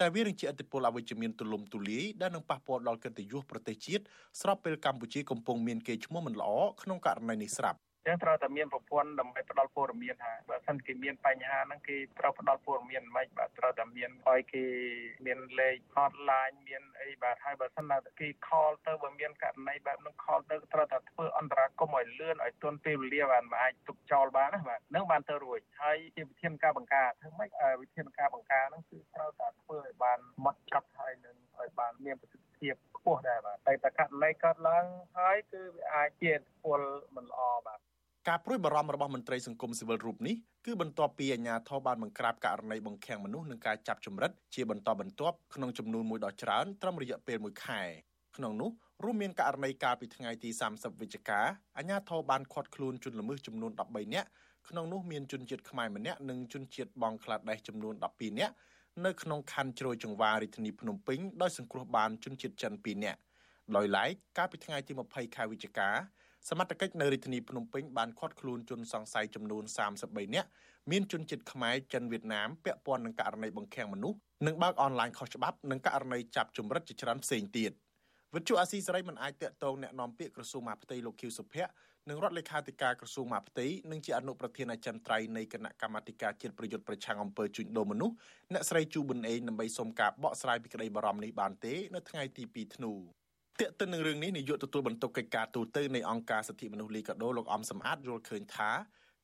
[0.00, 4.02] តែវានឹងជាឥទ្ធិពលអវិជ្ជមានទូលំទូលាយដែលនឹងប៉ះពាល់ដល់កិត្តិយសប្រទេសជាតិ
[4.40, 6.50] ស្របពេលកម្ពុជាកំពុងមានកេរ្តិ៍ឈ្មោះមិនល្អ
[6.82, 14.64] ក្នុងករណីនេះស្រាប់ ចឹងត្រូវតែមានប្រព័ន្ធដើម្បីផ្ដល់ព័ត៌មានថាបើសិនគេមានបញ្ហាហ្នឹងគេត្រូវផ្ដល់ព័ត៌មានមិនបាទត្រូវតែមានឲ្យគេ
[15.26, 27.50] មានលេខ hotline មានអីបាទហើយបើសិនណាគេ call ទៅបើមានករណីបែបហ្នឹង call ទៅត្រូវតែធ្វើអន្តរាគមន៍ឲ្យលឿនឲ្យទាន់ពេលវេលាបាទមិនអាចទុកចោលបានណាបាទនឹងបានទៅរួចហើយជាវិធានការបង្ការធ្វើម៉េច
[27.82, 34.84] វិធានការបង្ការហ្នឹងគឺត្រូវតែធ្វើឲ្យបានម៉ត់ចត់ហើយនឹងឲ្យបានមានប្រសិទ្ធភាពខ្ពស់ដែរបាទតែតករណីកើតឡើង
[35.18, 36.32] ហើយគឺវាអាចជា
[36.64, 36.80] ពល
[37.16, 37.80] មិនល្អបាទ
[38.28, 47.82] ការព្រួយបារម្ភរបស់មន្ត្រីសង្គមស៊ីវិលរូបនេះគឺបន្ទាប់ពីអាជ្ញាធរបានបង្ក្រាបករណីបង្ខាំងមនុស្សនិងការចាប់ចម្រិតជាបន្តបន្ទាប់ក្នុងចំនួនមួយដ៏ច្រើនត្រឹមរយៈពេល1ខែ
[48.36, 48.70] ក្នុងនោះ
[49.04, 51.40] រួមមានករណីកាលពីថ្ងៃទី30វិច្ឆិកា
[51.76, 54.28] អាជ្ញាធរបានឃាត់ខ្លួនជនល្មើសចំនួន13នាក់
[54.68, 58.54] ក្នុងនោះមានជនជាតិខ្មែរម្នាក់និងជនជាតិបង់ក្លាដេសចំនួន12នាក់
[59.04, 63.20] នៅក្នុងខណ្ឌជ្រោយចង្វាររាជធានីភ្នំពេញដោយសង្គ្រោះបានជនជាតិចិន2នាក់
[63.76, 65.90] ដោយឡែកកាលពីថ្ងៃទី20ខែវិច្ឆិកា
[66.50, 69.64] សមត្ថកិច្ចនៅរាជធានីភ្នំពេញបានឃាត់ខ្លួនជនសង្ស័យចំនួន
[69.98, 70.48] 33នាក់
[70.90, 74.16] មានជនជាតិខ្មែរចិនវៀតណាមពាក់ព័ន្ធនឹងករណីបង្ខាំងមនុស្ស
[74.46, 77.70] និងបើកអនឡាញខុសច្បាប់និងករណីចាប់ជំរិតជាច្រើនផ្សេងទៀត
[78.34, 81.72] វិទ្យុអាស៊ីសេរីមិនអាចតាក់ទងអ្នកនាំពាក្យក្រសួងមហាផ្ទៃលោកខៀវសុភ័ក្រ
[82.08, 88.14] និងរដ្ឋលេខាធិការក្រសួងមហាផ្ទៃនិងជាអនុប្រធានអចិន្ត្រៃយ៍នៃគណៈកម្មាធិការជាតិប្រយុទ្ធប្រឆាំងអំពើជួញដូរមនុស្ស
[88.52, 92.92] អ្នកស្រីជូប៊ុនអេងដើម្បីសុំការបកស្រាយពីក្តីបារម្ភនេះបានទេ នៅថ្ងៃទី2ធ្នូ
[93.60, 98.70] ទាក់ទិននឹងរឿងនេះនាយកទទួលបន្ទុកកិច្ចការទូតនៃអង្គការសិទ្ធិមនុស្សលីកាដូលោកអំសំអាតយល់ឃើញថា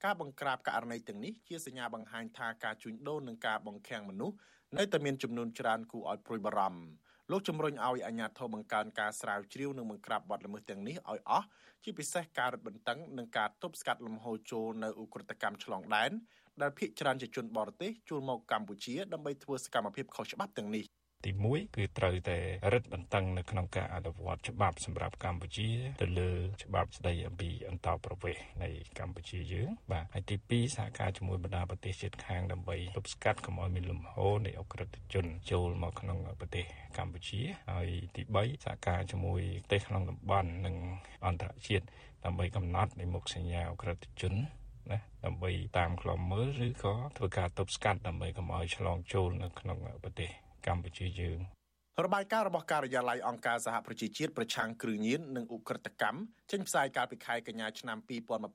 [0.04, 4.36] ការបង្ក្រាបករណីទាំងនេះជាសញ្ញាបង្ហាញថាការជួញដូរនិងការបង្ខាំងមនុស្ស
[4.78, 6.82] នៅតែមានចំនួនច្រើនគួរឲ្យព្រួយបារម្ភ
[7.30, 11.46] លោកជំរុញឲ្យអាជ្ញាធរបង្កើនការស្រាវជ្រាវនិងបង្ក្រាបបទល្មើសទាំងនេះឲ្យអស់
[11.84, 16.10] ជាពិសេសការរឹតបន្តឹងនិងការទប់ស្កាត់លំហូរចូលនៅឧក្រិដ្ឋកម្មឆ្លងដែន
[16.62, 20.84] ដែលភ្នាក់ច្រើនជាជនបរទេសជួលមកកម្ពុជាដើម្បីធ្វើសកម្មភាពខុសច្បាប់ទាំងនេះ
[21.24, 22.38] ទី1គឺត្រូវតែ
[22.72, 25.68] រឹតបន្តឹងនៅក្នុងការអនុវត្តច្បាប់សម្រាប់កម្ពុជា
[26.00, 26.30] ទៅលើ
[26.64, 36.64] ច្បាប់ស្តីអំពីអន្តរប្រវេសន៍នៃកម្ពុជាយើង បាទហើយទី2សហការជាមួយបណ្ដាប្រទេសជិតខាងដើម្បីទប់ស្កាត់កុំឲ្យមានលំហូរនៃអ ுக ្រិតជនចូលមកក្នុងប្រទេស
[36.98, 37.40] កម្ពុជា
[37.70, 40.76] ហើយទី3សហការជាមួយប្រទេសក្នុងតំបន់និង
[41.26, 41.84] អន្តរជាតិ
[42.24, 44.34] ដើម្បីកំណត់នៃមុខសញ្ញាអ ுக ្រិតជន
[44.90, 50.30] ណាដើម្បីតាមខ្លំមើលឬក៏ធ្វើការទប់ស្កាត់ដើម្បីកុំឲ្យឆ្លងចូលនៅក្នុងប្រទេស
[50.66, 51.40] កម្ពុជាយើង
[52.04, 56.18] របាយការណ៍របស់ការិយាល័យអង្គការសហប្រជាជាតិប្រឆាំងគ្រឿងញៀននិងឧក្រិដ្ឋកម្ម
[56.50, 57.98] ចេញផ្សាយកាលពីខែកញ្ញាឆ្នាំ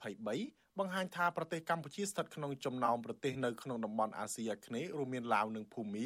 [0.10, 6.06] 2023បង្ហាញថាប្រទេសកម្ពុជាស្ថិតក្នុងចំណោមប្រទេសនៅក្នុងតំបន់អាស៊ីអាគ្នេយ៍រួមមានឡាវនិងភូមា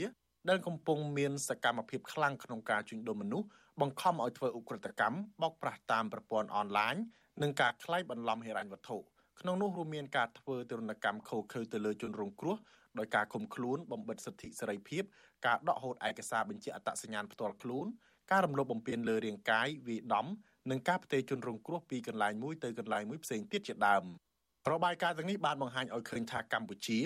[0.50, 3.47] ដែលកំពុងមានសកម្មភាពខ្លាំងក្នុងការជួញដូរមនុស្ស
[3.82, 6.95] បង្ខំឲ្យធ្វើឧក្រិដ្ឋកម្មបោកប្រាស់តាមប្រព័ន្ធអនឡាញ
[7.41, 8.97] និងការក្លែងបន្លំហិរញ្ញវត្ថុ
[9.39, 12.56] ក្នុងនោះរួមមានការធ្វើទរណកម្មខុសខើទៅលើជនរងគ្រោះ
[13.00, 15.04] ដោយការឃុំខ្លួនបំបិទសិទ្ធិសេរីភាព
[15.46, 17.86] ការដកហូតឯកសារបញ្ជាក់អត្តសញ្ញាណផ្ទាល់ខ្លួន
[18.32, 20.28] ការរំលោភបំពានលើរាងកាយវាយដំ
[20.72, 24.04] និងការផ្ទេរជនរងគ្រោះពីកន្លែងមួយទៅកន្លែងមួយផ្សេងទៀតជាដើម
[24.72, 27.00] របាយការណ៍ទាំងនេះបានបង្ហាញឲ្យឃើញថាកម្ពុជា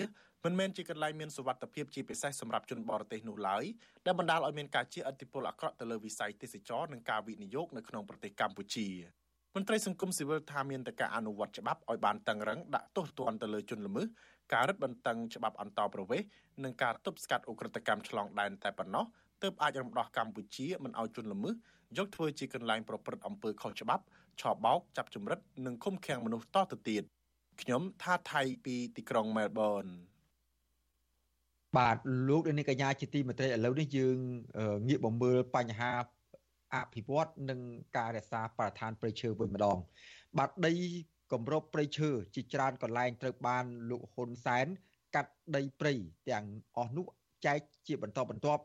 [0.44, 3.64] មិនមែនជាកន្លែងមានសុវត្ថិភាពជាពិសេសសម្រាប់ជនបរទេសនោះឡើយ
[4.06, 8.88] ដែលបណ្ដាលឲ្យមានការជះឥទ្ធិពលអាក្រក់ទៅលើវិស័យទេសចរនិងការវិនិយោគនៅក្នុងប្រទេសកម្ពុជា
[9.54, 14.06] មន្ត្រីសង្គមស៊ីវិលថាមានតែការអនុវត្តច្បាប់ឲ្យបានតឹងរឹងដាក់ទោសទណ្ឌទៅលើជនល្មើស
[14.52, 16.28] ការរឹតបន្តឹងច្បាប់អន្តោប្រវេសន៍
[16.64, 19.04] និងការទប់ស្កាត់អ ுக ្រិតកម្មឆ្លងដែនតែប៉ុណ្ណោះ
[19.42, 21.54] ទើបអាចរំដោះកម្ពុជាមិនឲ្យជនល្មើស
[21.98, 24.04] យកធ្វើជាកន្លែងប្រព្រឹត្តអំពើខុសច្បាប់
[24.40, 27.02] ឆោបោកចាប់ជំរិតនិងឃុំឃាំងមនុស្សតទៅទៀត
[27.62, 29.84] ខ្ញុំថាថៃពីទីក្រុងមែលប៊ន
[31.76, 31.96] បាទ
[32.28, 34.16] លោកនាងកញ្ញាជាទីមេត្រីឥឡូវនេះយើង
[34.88, 35.90] ងាកបំមើលបញ្ហា
[36.74, 37.60] អភិវឌ្ឍនិង
[37.96, 39.78] ការរក្សាបរិស្ថានព្រៃឈើវិញម្ដង
[40.38, 40.72] បាទដី
[41.32, 44.66] គម្របព្រៃឈើជាច្រើនកន្លែងត្រូវបានលោកហ៊ុនសែន
[45.14, 45.94] កាត់ដីព្រៃ
[46.30, 46.46] ទាំង
[46.76, 47.06] អស់នោះ
[47.46, 48.62] ចែកជាបន្តបន្ទាប់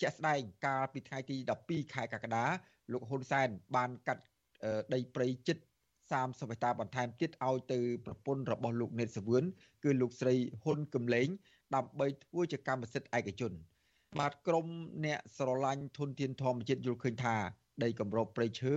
[0.00, 1.36] ជាក់ស្ដែងកាលពីថ្ងៃទី
[1.66, 2.44] 12ខែកក្កដា
[2.92, 4.22] លោកហ៊ុនសែនបានកាត់
[4.94, 5.58] ដីព្រៃជិត
[6.10, 9.44] 30ហិកតាបន្ថែមទៀតឲ្យទៅប្រពន្ធរបស់លោកនេតសាវឿន
[9.84, 11.28] គឺលោកស្រីហ៊ុនកំលែង
[11.74, 13.52] ដើម្បីធ្វើជាកម្មសិទ្ធិឯកជន
[14.18, 14.66] បាទក្រម
[15.04, 17.36] អ្នកស្រឡាញ់ធនធានធម្មជាតិយល់ឃើញថា
[17.82, 18.74] ដីគម្របព្រៃឈើ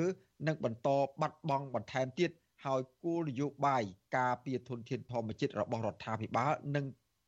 [0.47, 0.89] នឹងបន្ត
[1.21, 2.31] បាត់បង់បន្ថែមទៀត
[2.65, 3.83] ហើយគោលនយោបាយ
[4.17, 6.85] ការពារធនធានធម្មជាតិរបស់រដ្ឋាភិបាលនឹង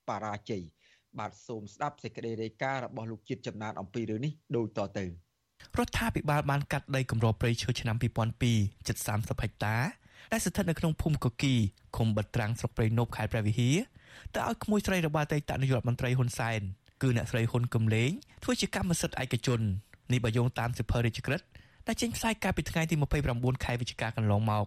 [0.07, 0.63] បរាជ័យ
[1.19, 7.95] បាទសូមស្ដាប់សេចក្តីរាយការណ៍របស់លោកជាតិចំណានអំពីរឿងនេះដូចតទៅរដ្ឋាភិបាលបានកាត់ដីគម្របព្រៃឈើឆ្នាំ
[8.41, 9.75] 2002ជិត30ហិកតា
[10.31, 11.53] ដែលស្ថិតនៅក្នុងភូមិកគី
[11.97, 13.77] ឃុំបិត្រាំងស្រុកព្រៃនប់ខេត្តព្រះវិហារ
[14.35, 16.61] ទៅឲ្យក្មួយស្រីរបស់អតីតនាយករដ្ឋមន្ត្រីហ៊ុនសែន
[17.01, 18.11] គឺអ្នកស្រីហ៊ុនកំលេង
[18.43, 19.61] ធ្វើជាកម្មសិទ្ធិឯកជន
[20.13, 21.41] នេះបើយោងតាមសិភើរាជក្រឹត
[21.87, 22.95] ដែលចេញផ្សាយកាលពីថ្ងៃទី
[23.29, 24.65] 29ខែវិច្ឆិកាកន្លងមក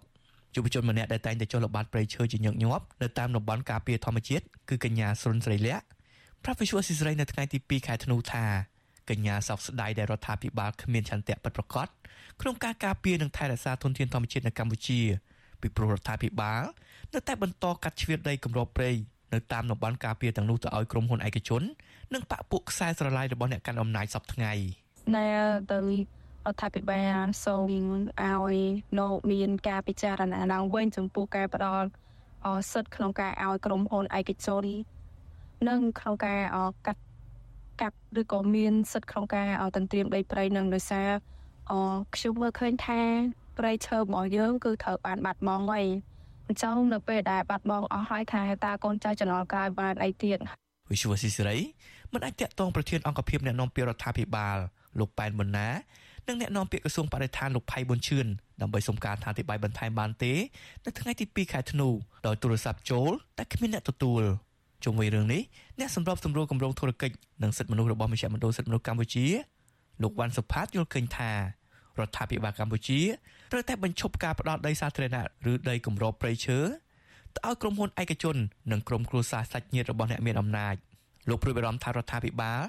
[0.54, 5.84] យុវជនម្នាក់ដែលតែងតែចុះល្បាតព្រៃឈើជាញឹកញាប់នៅតាមតំបន់ការពារធម្មជាតិគឺកញ្ញាស្រុនស្រីលក្ខ
[6.44, 8.44] ប្រាប់វិសុវស៊ីស្រីនៅថ្ងៃទី2ខែធ្នូថា
[9.10, 11.88] កញ្ញាសោកស្ដាយដែលរដ្ឋាភិបាលគ្មានឆន្ទៈពិតប្រាកដ
[12.40, 15.00] ក្នុងការការពារនិងថែរក្សាធនធានធម្មជាតិនៅកម្ពុជា
[15.60, 16.62] ពីព្រោះរដ្ឋាភិបាល
[17.14, 18.90] នៅតែបន្តកាត់ជ្រៀតដីគម្របព្រៃ
[19.34, 21.62] នៅតាមតំបន់ការពារទាំងនោះទៅឲ្យក្រុមហ៊ុនឯកជន
[22.14, 24.52] និងបកពួកខ្សែស្រឡាយរបស់អ្នកកាន់អំណាចសពថ្ងៃ
[25.16, 25.26] នៅ
[25.72, 25.78] ទៅ
[26.46, 27.70] រដ្ឋាភិបាលសូម
[28.22, 28.56] ឲ្យ
[29.00, 31.88] នៅមានការពិចារណាឡើងវិញចំពោះការផ្ដល់
[32.72, 34.64] សិទ្ធិក្នុងការឲ្យក្រុមហ៊ុនឯកជន
[35.68, 36.40] និងក្នុងការ
[36.86, 37.02] កាត់
[37.82, 41.08] កាប់ឬក៏មានសិទ្ធិក្នុងការទន្ទ្រានដីព្រៃនឹងដោយសារ
[42.14, 43.00] ខ្ញុំមើលឃើញថា
[43.58, 45.86] ព្រៃឈើរបស់យើងគឺត្រូវបានបាត់បង់ហើយ
[46.46, 50.38] អញ្ចឹងនៅពេលដែលបាត់បង់អស់ហើយថាតើកូនចៅចំណងក្រោយបានអីទៀត
[50.90, 51.58] វិសុវស៊ីសេរី
[52.12, 54.56] មិនអាចតាក់ទងប្រធានអង្គភិបអ្នកនាំពាក្យរដ្ឋាភិបាល
[54.98, 55.68] លោកប៉ែនប៊ុនណា
[56.28, 58.26] និងអ្នកនាំពាក្យក្រសួងបរិស្ថានលោកផៃប៊ុនឈឿន
[58.62, 60.32] ដើម្បីសុំការអធិប្បាយបន្ថែមបានទេ
[60.84, 61.88] នៅថ្ងៃទី2ខែធ្នូ
[62.26, 64.22] ដោយទូរស័ព្ទចូលតែគ្មានអ្នកទទួល
[64.84, 65.42] ជុំវិញរឿងនេះ
[65.80, 69.26] អ្នកសម្របសម្រួលគម្រោងធុរកិច្ចនិងសិទ្ធិមនុស្សរបស់មជ្ឈមណ្ឌលសិទ្ធិមនុស្សកម្ពុជា
[70.02, 71.38] លោកវ៉ាន់សុផាតយល់ឃើញថារ
[71.98, 73.00] រដ្ឋាភិបាលកម្ពុជា
[73.52, 76.58] ត្រូវតែបញ្ឈប់ការផ្ដោតដីសាធារណៈឬដីគម្របព្រៃឈើ
[77.34, 78.36] ទៅឲ្យក្រុមហ៊ុនឯកជន
[78.72, 80.74] និងក្រុមគ្រួសារសាច់ញាតិរបស់អ្នកមានអំណាច
[81.28, 82.60] លោកព្រួយបារម្ភថារដ្ឋាភិបាល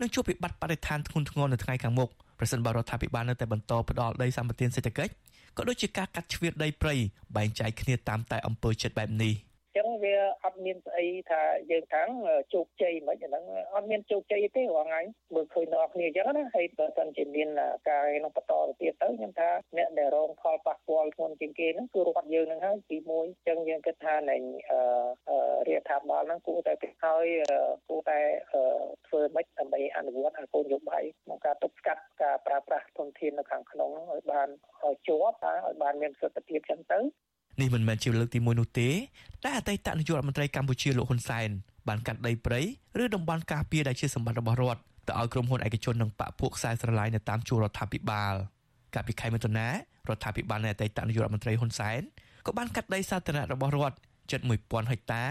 [0.00, 2.10] នឹងជួបវិបត្តិបរិស្ថានធ្ងន់ធ្ងរនៅថ្ងៃខាងមុខ
[2.40, 5.12] ប្រសិនបើរដ្ឋាភិបាលនៅតែបន្តផ្ដោតដីសម្បត្តិសេដ្ឋកិច្ច
[5.56, 6.94] ក៏ដូចជាការកាត់ជ្រៀតដីព្រៃ
[7.36, 9.34] បែងចែកគ្នាតាមតែអំពើចិត្តបែបនេះ។
[9.76, 10.14] ចឹងវា
[10.44, 12.08] អត់មានស្អីថាយើងខាង
[12.54, 15.00] ជោគជ័យមិនអាហ្នឹងអត់មានជោគជ័យទេរាល់ថ្ងៃ
[15.34, 17.48] មើលឃើញដល់គ្នាចឹងណាហើយបើសិនជាមាន
[17.88, 24.36] ការនឹងបន្តទៅទៀតទៅខ្ញុំថាអ្នកដែលរងផលប៉ះពាល់ធ្ងន់ជាងគេហ្នឹងគឺរដ្ឋយើងហ្នឹងហើយទី1ចឹងយើងគិតថានៃ
[25.68, 27.26] រាជរដ្ឋាភិបាលហ្នឹងគួរតែទៅហើយ
[27.88, 28.18] គួរតែ
[29.06, 31.76] ធ្វើម៉េចដើម្បីអនុវត្តគោលនយោបាយក្នុងការទប់
[33.30, 34.48] នធាននៅខាងក្នុងឲ្យបាន
[35.06, 36.98] ជាប់ឲ្យបានមានប្រសិទ្ធភាពចឹងទៅ
[37.60, 38.88] នេះមិនមែនជាលើកទី1នោះទេ
[39.44, 41.48] ដែលអតីតនាយករដ្ឋមន្ត្រីកម្ពុជាលោកហ៊ុនសែន
[41.88, 42.60] បានកាត់ដីព្រៃ
[43.02, 48.34] ឬតំបន់ការពារដែលជាសម្បត្តិរបស់រដ្ឋទៅឲ្យក្រុមហ៊ុនឯកជននិងបកពួកខ្សែស្រឡាយនៅតាមជួររដ្ឋាភិបាល
[48.94, 52.00] កាលពីខែមិថុនារដ្ឋាភិបាលនៃអតីតនាយករដ្ឋមន្ត្រីហ៊ុនសែន
[52.46, 53.96] ក៏បានកាត់ដីសាធារណៈរបស់រដ្ឋ
[54.30, 55.24] ជិត1000ហិកតា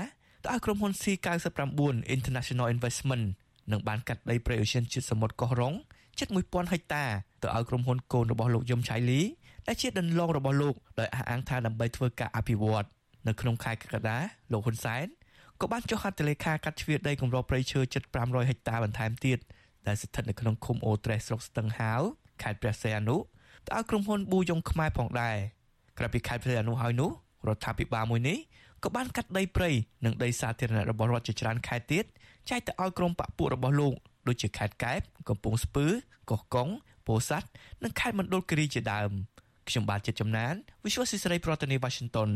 [0.43, 3.26] ទៅឲ្យក្រុមហ៊ុន C99 International Investment
[3.72, 5.74] និងបានកាត់ដីព្រៃអូសៀនជិតសមុទ្រកោះរ៉ុង
[6.20, 7.05] ជិត1000ហិកតា
[7.43, 9.22] ទៅឲ្យក្រុមហ៊ុនកូនរបស់លោកយមឆៃលី
[9.67, 12.86] ដែលជាដន្លងរបស់លោកដោយអះអាងថាដើម្បីធ្វើការអភិវឌ្ឍ
[13.28, 14.17] នៅក្នុងខែកក្កដា
[14.51, 15.05] លោកហ៊ុនសែន
[15.61, 19.39] ក៏បានចុះហត្ថលេខាកាត់ជ្រៀតដីគម្របព្រៃឈើជិត500ហិកតាបន្ថែមទៀត
[19.88, 22.01] ដែលស្ថិតនៅក្នុងឃុំអូត្រេសស្រុកស្ទឹងហាវ
[22.41, 23.17] ខេត្តព្រះសីហនុ
[23.65, 25.38] ទៅឲ្យក្រុមហ៊ុនប៊ូយ៉ុងខ្មែរផងដែរ
[25.97, 27.11] ក្រៅពីខេត្តព្រះសីហនុហើយនោះ
[27.47, 28.38] រដ្ឋាភិបាលមួយនេះ
[28.84, 29.70] ក៏បានកាត់ដីព្រៃ
[30.05, 32.05] និងដីសាធារណៈរបស់រដ្ឋជាច្រើនខេត្តទៀត
[32.49, 33.93] ចែកទៅឲ្យក្រុមបពុរបស់លោក
[34.30, 35.86] ដូចជាខេត្តកែបកំពង់ស្ពឺ
[36.30, 36.69] កោះកុង
[37.07, 37.47] ពោធិ៍សាត់
[37.84, 39.11] និងខេត្តមណ្ឌលគិរីជាដើម
[39.69, 40.53] ខ្ញុំបាទជាចំណាន
[40.84, 42.32] Visual ស៊ីស្រីប្រធានាទី Washington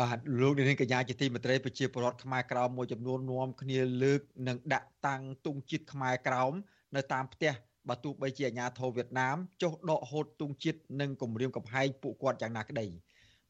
[0.00, 6.52] បាទលោកនាងកញ្ញាជាទីមេត្រីប្រជាពលរដ្ឋខ្មែរក្រោមមួយចំនួននាំគ្នាលើកនិងដាក់តាំងទង់ជាតិខ្មែរក្រោម
[6.96, 7.52] នៅតាមផ្ទះ
[7.88, 12.86] បើទោះបីជាអាញាធរវៀតណាមចុះដកហូតទង់ជាតិនិងគម្រាមកំហែងពួកគាត់យ៉ាងណាក្តី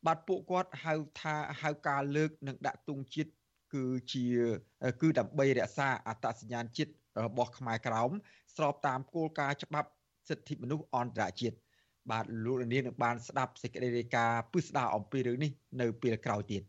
[0.06, 3.30] បាទពួកគាត់ហៅថាហៅការលើកនិងដាក់ទង់ជាតិ
[3.74, 4.26] គឺជា
[5.00, 6.92] គឺដើម្បីរក្សាអត្តសញ្ញាណជាតិ
[7.24, 8.10] របស់ខ្មែរក្រោម
[8.56, 9.88] ស្របតាមគោលការណ៍ច្បាប់
[10.28, 11.56] សិទ្ធិមនុស្សអន្តរជាតិ
[12.10, 15.50] បាទលោកនាងនឹងបានស្ដាប់សេចក្តីរាយការណ៍ពិស្ដារអំពីរឿងនេះ
[15.80, 16.62] នៅពេលក្រោយទៀត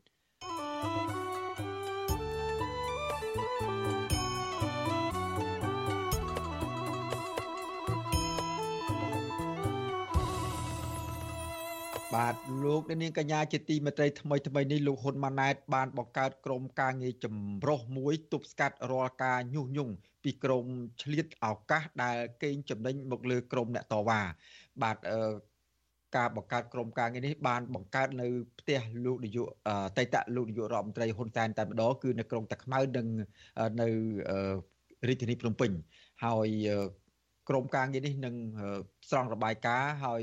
[12.16, 19.94] បាទលោកនាងកញ្ញាជាទីមេត្រីថ្មីថ្មីនេះលោកហ៊ុនម៉ាណែតបានបង្កើតក្រុមការងារចម្រុះមួយទប់ស្កាត់រាល់ការញុះញង់
[20.24, 20.66] ពីក្រម
[21.02, 24.22] ឆ្លៀតឱកាសដែលកេងចំណេញមកលើក្រមអ្នកតវ៉ា
[24.84, 24.98] បាទ
[26.16, 28.28] ការបង្កើតក្រុមការងារនេះបានបង្កើតនៅ
[28.60, 29.48] ផ្ទះលោកនាយក
[29.98, 33.08] តេតលោកនាយករដ្ឋមន្ត្រីហ៊ុនសែនតែម្ដងគឺនៅក្រុងតាខ្មៅនិង
[33.82, 33.88] នៅ
[35.08, 35.72] រាជធានីភ្នំពេញ
[36.24, 36.50] ហើយ
[37.50, 38.36] ក្រមការងារនេះនឹង
[39.10, 40.22] ស្រង់របាយការណ៍ហើយ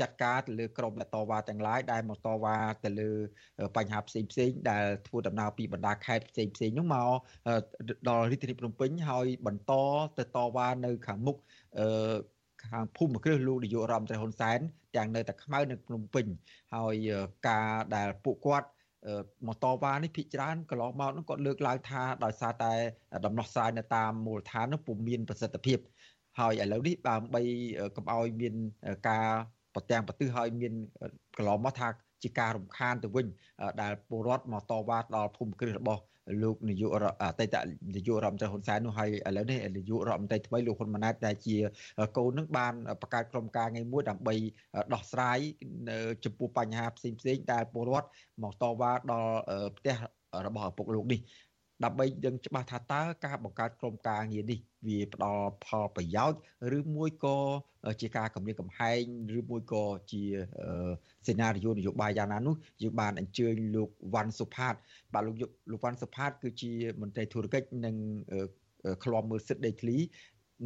[0.00, 3.10] ចាត់ការទៅលើក្រមអ្នកតវ៉ាទាំងឡាយដែលមកតវ៉ាទៅលើ
[3.76, 7.10] បញ្ហាផ្សេងផ្សេងដែលធ្វើដំណើរពីបណ្ដាខេត្តផ្សេងផ្សេងនោះមក
[8.08, 9.72] ដល់រាជធានីភ្នំពេញហើយបន្ត
[10.18, 11.36] ទៅតវ៉ានៅខាងមុខ
[12.64, 14.58] ខាងភូមិគ្រឹះលោកនាយករដ្ឋមន្ត្រីហ៊ុនសែន
[14.96, 16.26] ទាំងនៅតែខ្មៅនៅភ្នំពេញ
[16.74, 16.94] ហើយ
[17.48, 18.68] ការដែលពួកគាត់
[19.46, 22.72] មកតវ៉ានេះភិកច្រើនកន្លងមកនោះគាត់លើកឡើងថាដោយសារតែ
[23.26, 25.78] ដំណោះស្រាយនៅតាមមូលដ្ឋាននោះពុំមានប្រសិទ្ធភាព
[26.38, 27.42] ហើយឥឡូវនេះដើម្បី
[27.96, 28.54] កុំឲ្យមាន
[29.08, 29.26] ការ
[29.74, 30.72] ប្រទាំងប្រទិសឲ្យមាន
[31.36, 31.88] កន្លងមកថា
[32.22, 33.26] ជាការរំខានទៅវិញ
[33.82, 36.02] ដែលពលរដ្ឋមកតវ៉ាដល់ភូមិគ្រឹះរបស់
[36.42, 36.90] លោកនាយក
[37.22, 37.56] អតីត
[37.96, 41.56] នាយករដ្ឋមន្ត្រីហ៊ុនសែននោះហើយឥឡូវនេះនាយករដ្ឋមន្ត្រីថ្មីលោកហ៊ុនម៉ាណែតដែលជា
[42.16, 44.34] កូននឹងបានបង្កើតក្រុមការងារមួយដើម្បី
[44.94, 45.38] ដោះស្រាយ
[46.24, 48.08] ចំពោះបញ្ហាផ្សេងផ្សេងដែលពលរដ្ឋ
[48.42, 49.38] មកតវ៉ាដល់
[49.78, 49.96] ផ្ទះ
[50.46, 51.20] របស់ឪពុកលោកនេះ
[51.84, 56.40] ដើម្បីដឹងច្បាស់ថាតើការបង្កើតក្រុមការងារនេះវាផ្ដល់ផលប្រយោជន៍
[56.78, 57.38] ឬមួយក៏
[58.00, 59.00] ជាការគម្រាមកំហែង
[59.38, 60.22] ឬមួយក៏ជា
[61.26, 64.74] សេណារីយ៉ូនយោបាយយ៉ាងណានោះយើងបានអញ្ជើញលោកវ៉ាន់សុផាត
[65.14, 65.36] បាទលោក
[65.70, 67.96] លោកវ៉ាន់សុផាត គឺជាមន្ត្រីធុរកិច្ចនិង
[69.04, 69.96] ឃ្លាំមើលសិទ្ធិដីធ្លី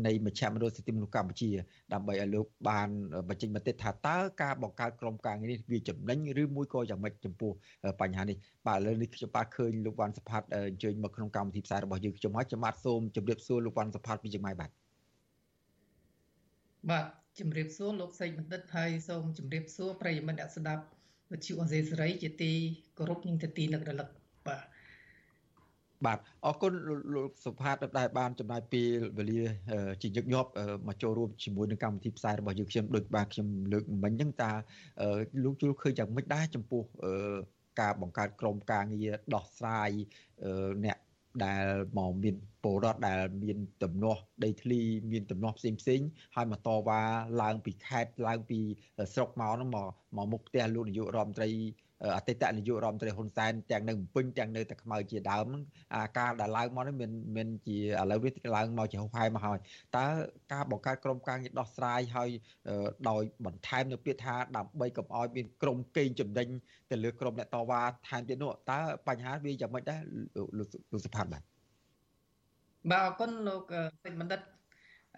[0.07, 1.51] នៃមជ្ឈមណ្ឌលសិទ្ធិមនុស្សកម្ពុជា
[1.93, 2.89] ដើម្បីឲ្យលោកបាន
[3.29, 7.53] បញ្ចេញមតិថាតើការបង្កើតក្រុមការងារនេះវាចំណេញឬមួយក៏យ៉ាងម៉េចចំពោះ
[8.01, 8.37] បញ្ហានេះ
[8.67, 14.71] បាទឥឡូវនេះខ្ញុំបាទឃើញលោកវ៉ាន់សផាតអញ្ជើញមកក្នុងកម្មវិធីផ្សាយរបស់យើងខ្ញុំហើយខ្ញុំបាទសូមជម្រាបសួរលោកវ៉ាន់សផាតពីចម្ងាយបាទ
[16.91, 17.07] បាទ
[17.39, 20.85] ជម្រាបសួរលោកសេចបណ្ឌិតហើយសូមជម្រាបសួរប្រិយមិត្តអ្នកស្ដាប់
[21.33, 22.53] វិទ្យុអេសេរីជាទី
[22.99, 24.09] គោរពនិងជាទីនឹករលឹក
[24.47, 24.65] បាទ
[26.07, 26.73] បាទអរគុណ
[27.15, 28.89] លោកសុផាតដែលបានចំណាយពេល
[29.19, 29.43] វេលា
[30.03, 30.51] ជាញឹកញាប់
[30.89, 34.53] មកចូលរួមជាមួយនឹងកម្មវិធីផ្សាយរបស់យើងខ្ញុំដូចបាទខ្ញុំលើកមិញហ្នឹងតើ
[35.45, 36.83] លោកជួលឃើញយ៉ាងម៉េចដែរចំពោះ
[37.81, 39.91] ការបង្កើតក្រុមការងារដោះស្រាយ
[40.85, 40.99] អ្នក
[41.45, 41.67] ដែល
[41.99, 44.81] មកមានពលរដ្ឋដែលមានទំនាស់ដីធ្លី
[45.13, 46.01] មានទំនាស់ផ្សេងផ្សេង
[46.37, 47.01] ហើយមកតវ៉ា
[47.43, 48.61] ឡើងពីខេត្តឡើងពី
[49.15, 51.51] ស្រុកមកហ្នឹងមកមកមុខផ្ទះលោកនាយករដ្ឋមន្ត្រី
[52.17, 55.47] អតីតនាយករដ្ឋមន្ត្រីហ៊ុនសែនទាំងនៅភ្នំពេញទាំងនៅតែខ្មៅជាដើម
[55.95, 59.59] អាការដែលឡើងមកនេះមានមានជាឥឡូវវាឡើងមកជាហុហែមកហើយ
[59.97, 60.07] តើ
[60.53, 62.31] ការបង្កើតក្រុមការងារដោះស្រាយហើយ
[63.09, 66.49] ដោយបន្ថែមនៅពាក្យថាដើម្បីកុំឲ្យមានក្រុមកេងចំណេញ
[66.91, 68.79] ទៅលើក្រុមអ្នកតវ៉ាថែមទៀតនោះតើ
[69.09, 70.01] បញ្ហាវាយ៉ាងម៉េចដែរ
[70.59, 70.65] លោ
[70.99, 71.43] កសុផាតបាទ
[72.91, 73.63] បាទអរគុណលោក
[74.05, 74.41] សេចបណ្ឌិត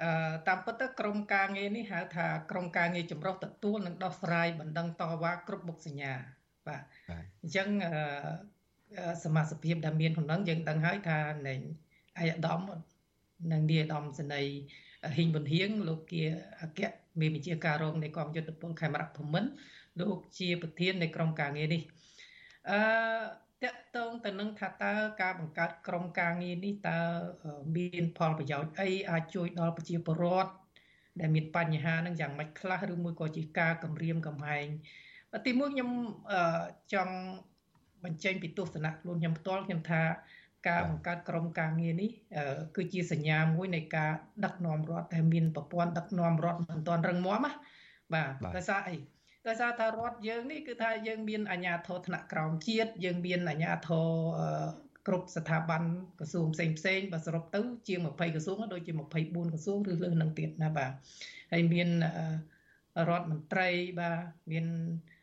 [0.02, 0.10] អឺ
[0.48, 6.14] តាមពិតទៅក្រមការងារនេះហៅថាក្រមការងារចម្រុះទទួលនិងដោះស្រាយបណ្ដឹងតវ៉ាគ្រប់មុខសញ្ញា
[6.68, 6.82] បាទ
[7.42, 7.68] អញ្ចឹង
[9.24, 11.54] សមាជិកដែលមានក្នុងនឹងយើងដឹងហើយថានៃ
[12.18, 12.60] អាយដាម
[13.52, 14.42] និងនាយដាមសេនី
[15.16, 16.22] ហ៊ីងប៊ុនហៀងលោកជា
[16.62, 16.80] អគ្គ
[17.20, 19.50] មេបញ្ជាការរងនៃកងយុទ្ធពលខេមរៈភូមិន្ទ
[20.00, 21.82] លោកជាប្រធាននៃក្រុមការងារនេះ
[22.70, 22.80] អឺ
[23.62, 26.98] តកតងទៅនឹងថាតើការបង្កើតក្រុមការងារនេះតើ
[27.76, 30.52] មានផលប្រយោជន៍អីអាចជួយដល់ប្រជាពលរដ្ឋ
[31.20, 34.66] ដែលមានបញ្ហានឹងយ៉ាងម៉េចខ្លះឬមួយក៏ជាការគម្រាមកំហែង
[35.46, 35.90] ទីមួយខ្ញុំ
[36.92, 37.14] ចង់
[38.04, 40.02] បញ្ចេញពីទស្សនៈខ្លួនខ្ញុំផ្ទាល់ខ្ញុំថា
[40.68, 42.10] ការបង្កើតក្រុមការងារនេះ
[42.76, 44.10] គឺជាសញ្ញាមួយនៃការ
[44.44, 47.52] ដឹកនាំរដ្ឋដែលមានប្រព័ន្ធដឹកនាំរដ្ឋមិនទាន់រឹងមាំណា
[48.14, 48.96] បាទដោយសារអី
[49.48, 54.08] ដោយសារថារដ្ឋយើងនេះគឺថាយើងមានអាជ្ញាធរថ្នាក់ក្រោមជាតិយើងមានអាជ្ញាធរ
[55.06, 55.82] គ្រប់ស្ថាប័ន
[56.18, 60.90] ក្រសួងផ្សេងផ្សេងបើសរុបទៅជាង20ក្រសួងដូចជា24ក្រសួងឬលើសនឹងទៀតណាបាទ
[61.52, 61.88] ហើយមាន
[63.08, 63.68] រដ្ឋមន្ត្រី
[64.00, 64.18] បាទ
[64.50, 65.15] មានអឺ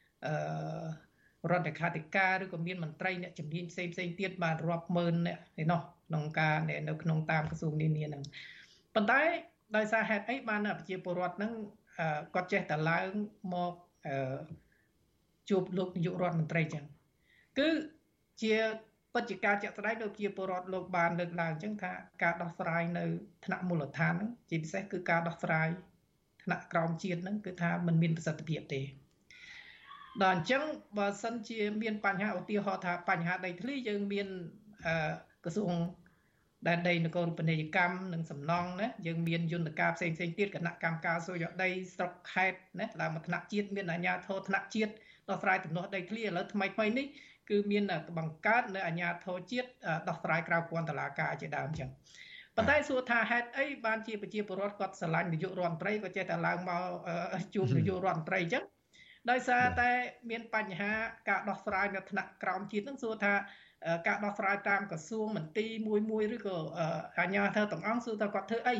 [1.52, 8.24] រដ្ឋលេខាធិការឬក៏មានមន្ត្រីអ្នកជំនាញផ្សេងផ្សេងទៀតបានរាប់ម៉ឺនអ្នកឯណោះក្នុងការនៅក្នុងតាមក្រសួងនានាហ្នឹង
[8.96, 9.22] ប៉ុន្តែ
[9.76, 11.52] ដោយសារហេតុអីបានប្រជាពលរដ្ឋហ្នឹង
[12.36, 13.08] គាត់ចេះតែឡើង
[13.54, 13.74] មក
[15.50, 16.84] ជួបលោកនាយករដ្ឋមន្ត្រីចឹង
[17.60, 17.70] គឺ
[18.44, 18.56] ជា
[19.16, 21.92] បច្ចុប្បន្នជាក់ស្ដែងដូចជាពលរដ្ឋលោកបានលើកឡើងអញ្ចឹងថា
[22.24, 23.06] ការដោះស្រាយនៅ
[23.46, 25.70] ថ្នាក់មូលដ្ឋានហ្នឹងជាពិសេសគឺការដោះស្រាយ
[26.44, 28.82] ថ្នាក់ក្រោមជាតិហ្នឹងគឺថាมันមានប្រសិទ្ធភាពទេ
[30.22, 30.64] ដល់អញ្ចឹង
[30.98, 34.28] បើសិនជាមានបញ្ហាឧទាហរណ៍ថាបញ្ហាដីធ្លីយើងមាន
[35.44, 35.74] ក្រសួង
[36.68, 44.92] ដែនដីនគររូបនីយកម្មនិងសំណង់ណាយើងមានយន្តការផ្សេងផ្សេងទៀតគណៈកម្មការសុយដីស្រុកខេត្តណាឡើងមកថ្នាក់ជាតិមានអាជ្ញាធរថ្នាក់ជាតិ
[45.30, 47.06] ដោះស្រាយទំនាស់ដីធ្លីឥឡូវថ្មីថ្មីនេះ
[47.50, 47.84] គឺមាន
[48.18, 49.70] បង្កើតនៅអាជ្ញាធរជាតិ
[50.08, 51.90] ដោះស្រាយក្រៅពន្ធតុលាការជាដើមអញ្ចឹង
[52.56, 56.82] ប៉ុន្តែសួរថាហេតុអីបានជាប្រជាពលរដ្ឋគាត់ស្រឡាញ់នាយករដ្ឋមន្ត្រីក៏ចេះតែឡើងមក
[57.56, 58.64] ជួបនាយករដ្ឋមន្ត្រីអញ្ចឹង
[59.30, 59.90] ដោយសារតែ
[60.30, 60.92] មានបញ្ហា
[61.30, 63.34] ការដោះស្រាយនៅថ្នាក់ក្រោមជាតិនឹងសួរថា
[64.08, 66.58] ការដោះស្រាយតាមក្រសួងមន្ទីរមួយមួយឬក៏
[67.18, 68.78] អាជ្ញាធរទាំងអង្គសួរថាគាត់ធ្វើអី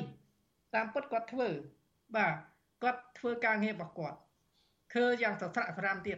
[0.76, 1.50] តាមពិតគាត់ធ្វើ
[2.16, 2.34] បាទ
[2.84, 4.18] គាត់ធ្វើការងាររបស់គាត់
[4.94, 6.18] ធ្វើយ៉ាងសស្រាក់ស្រាមទៀត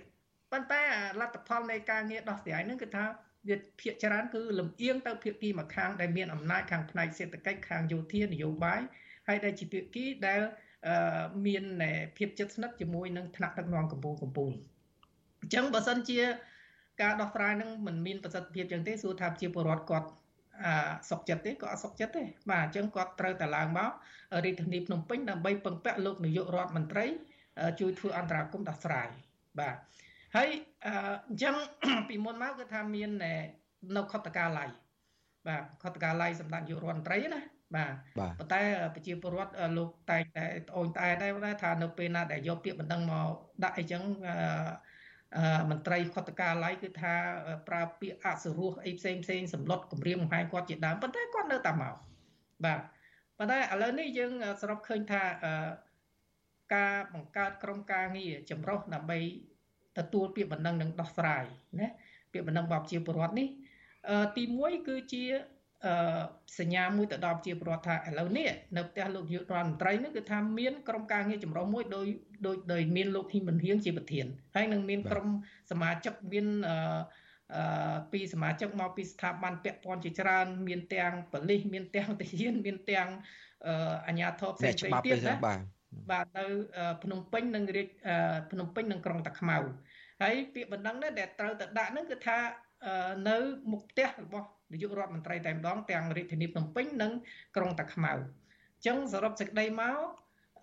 [0.52, 0.82] ប៉ុន្តែ
[1.22, 3.06] លទ្ធផលនៃការងារដោះស្រាយនឹងគឺថា
[3.50, 8.82] វាភាកច្រើនគឺលំអៀងទៅភាគីមួយខាងដែលមានអំណាចខាងផ្នែកសេដ្ឋកិច្ចខាងយោធានយោបាយ
[9.28, 10.42] ហើយដែលជាភាគីដែល
[11.46, 11.64] មាន
[12.18, 14.56] ភាពជិតស្និទ្ធជាមួយនឹងថ្នាក់ដឹកនាំកម្ពុជាកម្ពុជា
[15.42, 16.20] អញ្ចឹងបើសិនជា
[17.02, 20.08] ការដោះស្រាយនឹងមិនមានប្រសិទ្ធភាពចឹងទេសួរថាជាពលរដ្ឋគាត់
[20.64, 20.68] អ
[21.10, 23.92] សុកចិត្តទេក៏អសុកចិត្តទេបាទអញ្ចឹងគាត់ត្រូវតែឡើងមក
[24.46, 27.06] រាជធានីភ្នំពេញដើម្បីពឹងពាក់លោកនាយករដ្ឋមន្ត្រី
[27.80, 29.08] ជួយធ្វើអន្តរាគមន៍ដោះស្រាយ
[29.60, 29.76] បាទ
[30.36, 30.50] ហើយ
[30.86, 31.56] អញ្ចឹង
[32.10, 33.10] ពីមុនមកគឺថាមាន
[33.96, 34.70] នៅខុទ្ទកាល័យ
[35.48, 37.42] បាទខុទ្ទកាល័យសម្ដេចនាយករដ្ឋមន្ត្រីណា
[37.76, 37.94] បាទ
[38.40, 38.62] ប៉ុន្តែ
[38.96, 43.30] ប្រជាពលរដ្ឋលោកតែងតែត្អូញត្អែដែរថានៅពេលណាដែលយកពាក្យបណ្ដឹងមក
[43.64, 47.14] ដាក់អីចឹងអឺមន្ត្រីខុទ្ទកាល័យគឺថា
[47.68, 51.96] ប្រើពាក្យអសុរោះអីផ្សេងផ្សេងសម្លុតគម្រាមកំហែងគាត់ជាដើមប៉ុន្តែគាត់នៅតែមក
[52.66, 52.80] បាទ
[53.38, 55.24] ប៉ុន្តែឥឡូវនេះយើងសរុបឃើញថា
[56.76, 59.20] ការបង្កើតក្រុមការងារចម្រុះដើម្បី
[59.98, 61.46] ទទួលពាក្យបណ្ដឹងនិងដោះស្រាយ
[61.80, 61.88] ណា
[62.32, 63.48] ពាក្យបណ្ដឹងរបស់ប្រជាពលរដ្ឋនេះ
[64.38, 65.55] ទី1គឺជាអឺ
[66.60, 72.08] សញ្ញាមួយទៅដល់ជាប្រវត្តិថាឥឡូវនេះនៅផ្ទះលោកយុទ្ធរដ្ឋមន្ត្រីនេះគឺថាមានក្រុមការងារចម្រុះមួយដោយ
[72.48, 74.26] ដោយដោយមានលោកហ៊ីមិនហៀងជាប្រធាន
[74.56, 75.28] ហើយនឹងមានក្រុម
[75.72, 76.78] សមាជិកមានអឺ
[77.56, 83.08] អឺពីសមាជិកមកពីស្ថាប័នពាក់ព័ន្ធជាច្រើន មានទាំងប៉ូលីសមានទាំងទាហានមានទាំង
[83.68, 85.60] អឺអាជ្ញាធរផ្សេងផ្សេងទៀតណាបាទ
[86.12, 86.46] បាទនៅ
[87.04, 87.88] ភ្នំពេញនិងរាជ
[88.52, 89.58] ភ្នំពេញនិងក្រុងតាខ្មៅ
[90.22, 92.38] ហើយពាក្យបណ្ដឹងនេះដែលត្រូវទៅដាក់ហ្នឹងគឺថា
[93.30, 93.38] នៅ
[93.72, 97.12] មុខផ្ទះរបស់ នាយករដ្ឋមន្ត្រីតែម្ដងទាំងរាជធានីភ្នំពេញនិង
[97.56, 99.98] ក្រុងតាខ្មៅអញ្ចឹងសរុបសេចក្តីមក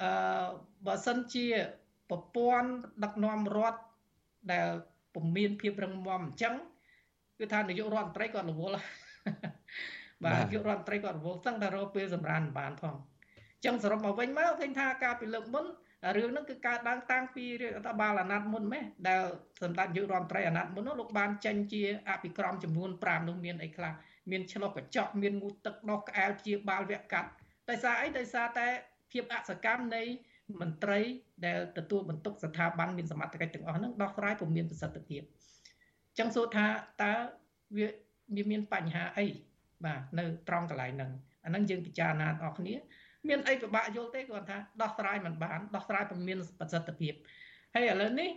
[0.02, 0.46] អឺ
[0.86, 1.46] បើសិនជា
[2.10, 2.70] ប្រព័ន្ធ
[3.04, 3.80] ដឹកនាំរដ្ឋ
[4.52, 4.68] ដែល
[5.14, 6.54] ពុំមានភាពរឹងមាំអញ្ចឹង
[7.38, 8.80] គឺថានាយករដ្ឋមន្ត្រីគាត់រវល់
[10.24, 15.64] បាទនាយករដ្ឋមន្ត្រីគាត់រវល់ស្ទឹងតែរកពេលសម្រាប់បានផងអញ្ចឹងសរុបមកវិញមកឃើញថាការពីលើកមុន
[16.16, 19.22] រឿងហ្នឹងគឺកើតឡើងតាំងពីរដ្ឋបាលអាណត្តិមុនម៉េះដែល
[19.62, 23.92] សម្ដេចយុរដ្ឋមន្ត្រីអាណត្តិមុននោះលោកបានចេញជាអភិក្រមចំនួន5នោះមានអីខ្លះ
[24.30, 27.28] មានឆ្លុះកញ្ចក់មានងូតទឹកដោះក្អែលជាបាលវគ្គកាត់
[27.68, 28.66] ដោយសារអីដោយសារតែ
[29.12, 30.02] ភាពអសកម្មនៃ
[30.60, 31.00] មន្ត្រី
[31.46, 35.22] ដែលទទួលបន្ទុកស្ថាប័នមានសមត្ថកិច្ចទាំងអស់ហ្នឹងដោះស្រាយពុំមានប្រសិទ្ធភាព
[36.08, 36.66] អញ្ចឹងសួរថា
[37.02, 37.12] តើ
[37.76, 37.88] វា
[38.36, 39.26] វាមានបញ្ហាអី
[39.84, 41.10] បាទនៅត្រង់កន្លែងហ្នឹង
[41.44, 42.74] អាហ្នឹងយើងពិចារណាអស់គ្នា
[43.28, 47.12] មានអីពិបាកយល់ទេគាត់ថាដោះស្រាយមិនបានដោះស្រាយពុំមានប្រសិទ្ធភាព
[47.74, 48.30] ហើយឥឡូវនេះ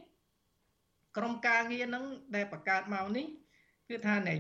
[1.18, 2.04] ក្រុមការងារហ្នឹង
[2.36, 3.26] ដែលបង្កើតមកនេះ
[3.90, 4.36] គឺថាណែ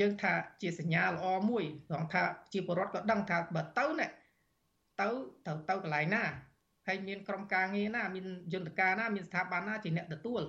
[0.00, 2.22] យើងថាជាសញ្ញាល្អមួយត្រង់ថា
[2.52, 4.06] ជាពលរដ្ឋក៏ដឹងថាបើទៅណែ
[5.00, 5.08] ទៅ
[5.46, 6.24] ទៅទៅកន្លែងណា
[6.86, 10.42] ហើយមានក្រុមការងារណាមានយន្តការណាមានស្ថាប័នណាជាអ្នកទទួល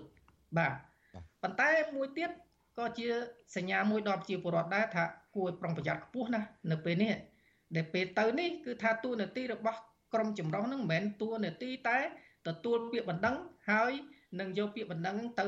[0.58, 0.74] បាទ
[1.42, 2.30] ប៉ុន្តែមួយទៀត
[2.78, 3.08] ក៏ជា
[3.56, 5.04] សញ្ញាមួយដល់ប្រជាពលរដ្ឋដែរថា
[5.36, 7.14] គួរប្រុងប្រយ័ត្នខ្ពស់ណានៅពេលនេះ
[7.76, 9.80] ដែលពេលទៅនេះគឺថាតួនាទីរបស់
[10.14, 12.00] ក្រមចម្រុះហ្នឹងមិនមែនតួនាទីតែ
[12.48, 13.36] ទទួលពាក្យបណ្ដឹង
[13.72, 13.92] ហើយ
[14.40, 15.48] នឹងយកពាក្យបណ្ដឹងទៅ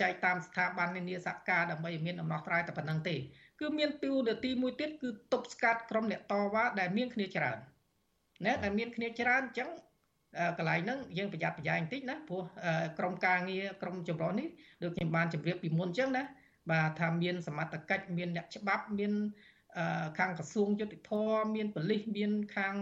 [0.00, 3.16] ចែកតាមស្ថាប័ននានាសការដើម្បីមានដំណោះស្រាយតែប៉ុណ្្នឹងទេ
[3.60, 7.58] គឺមានតួនាទីមួយទៀតគឺទប់ស្កាត់ក្រុមអ្នកតវ៉ាដែលមានគ្នាច្រើន
[8.46, 9.70] ណាដែលមានគ្នាច្រើនអញ្ចឹង
[10.58, 12.42] កន្លែងហ្នឹងយើងប្រយ័ត្នប្រយែងបន្តិចណាព្រោះ
[12.98, 14.48] ក្រុមការងារក្រុមចម្រុះនេះ
[14.82, 16.24] ដូចខ្ញុំបានជម្រាបពីមុនអញ្ចឹងណា
[16.70, 19.12] បាទថាមានសមត្ថកិច្ចមានអ្នកច្បាប់មាន
[20.18, 22.74] ខាងក្រសួងយុតិធម៌មានប៉ូលីសមានខាង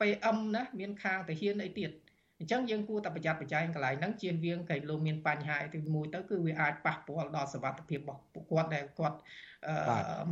[0.00, 1.90] PM ណាមានខាងទាហានអីទៀត
[2.38, 9.16] អញ្ចឹងយើងគួរតែប្រយ័ត្នប្រយែងកន្លែងហ្នឹងជៀសវាងកែលោមានបញ្ហាទីមួយទៅគឺវាអាចប៉ះពាល់ដល់សវត្ថិភាពរបស់ពួកគាត់ដែលគាត់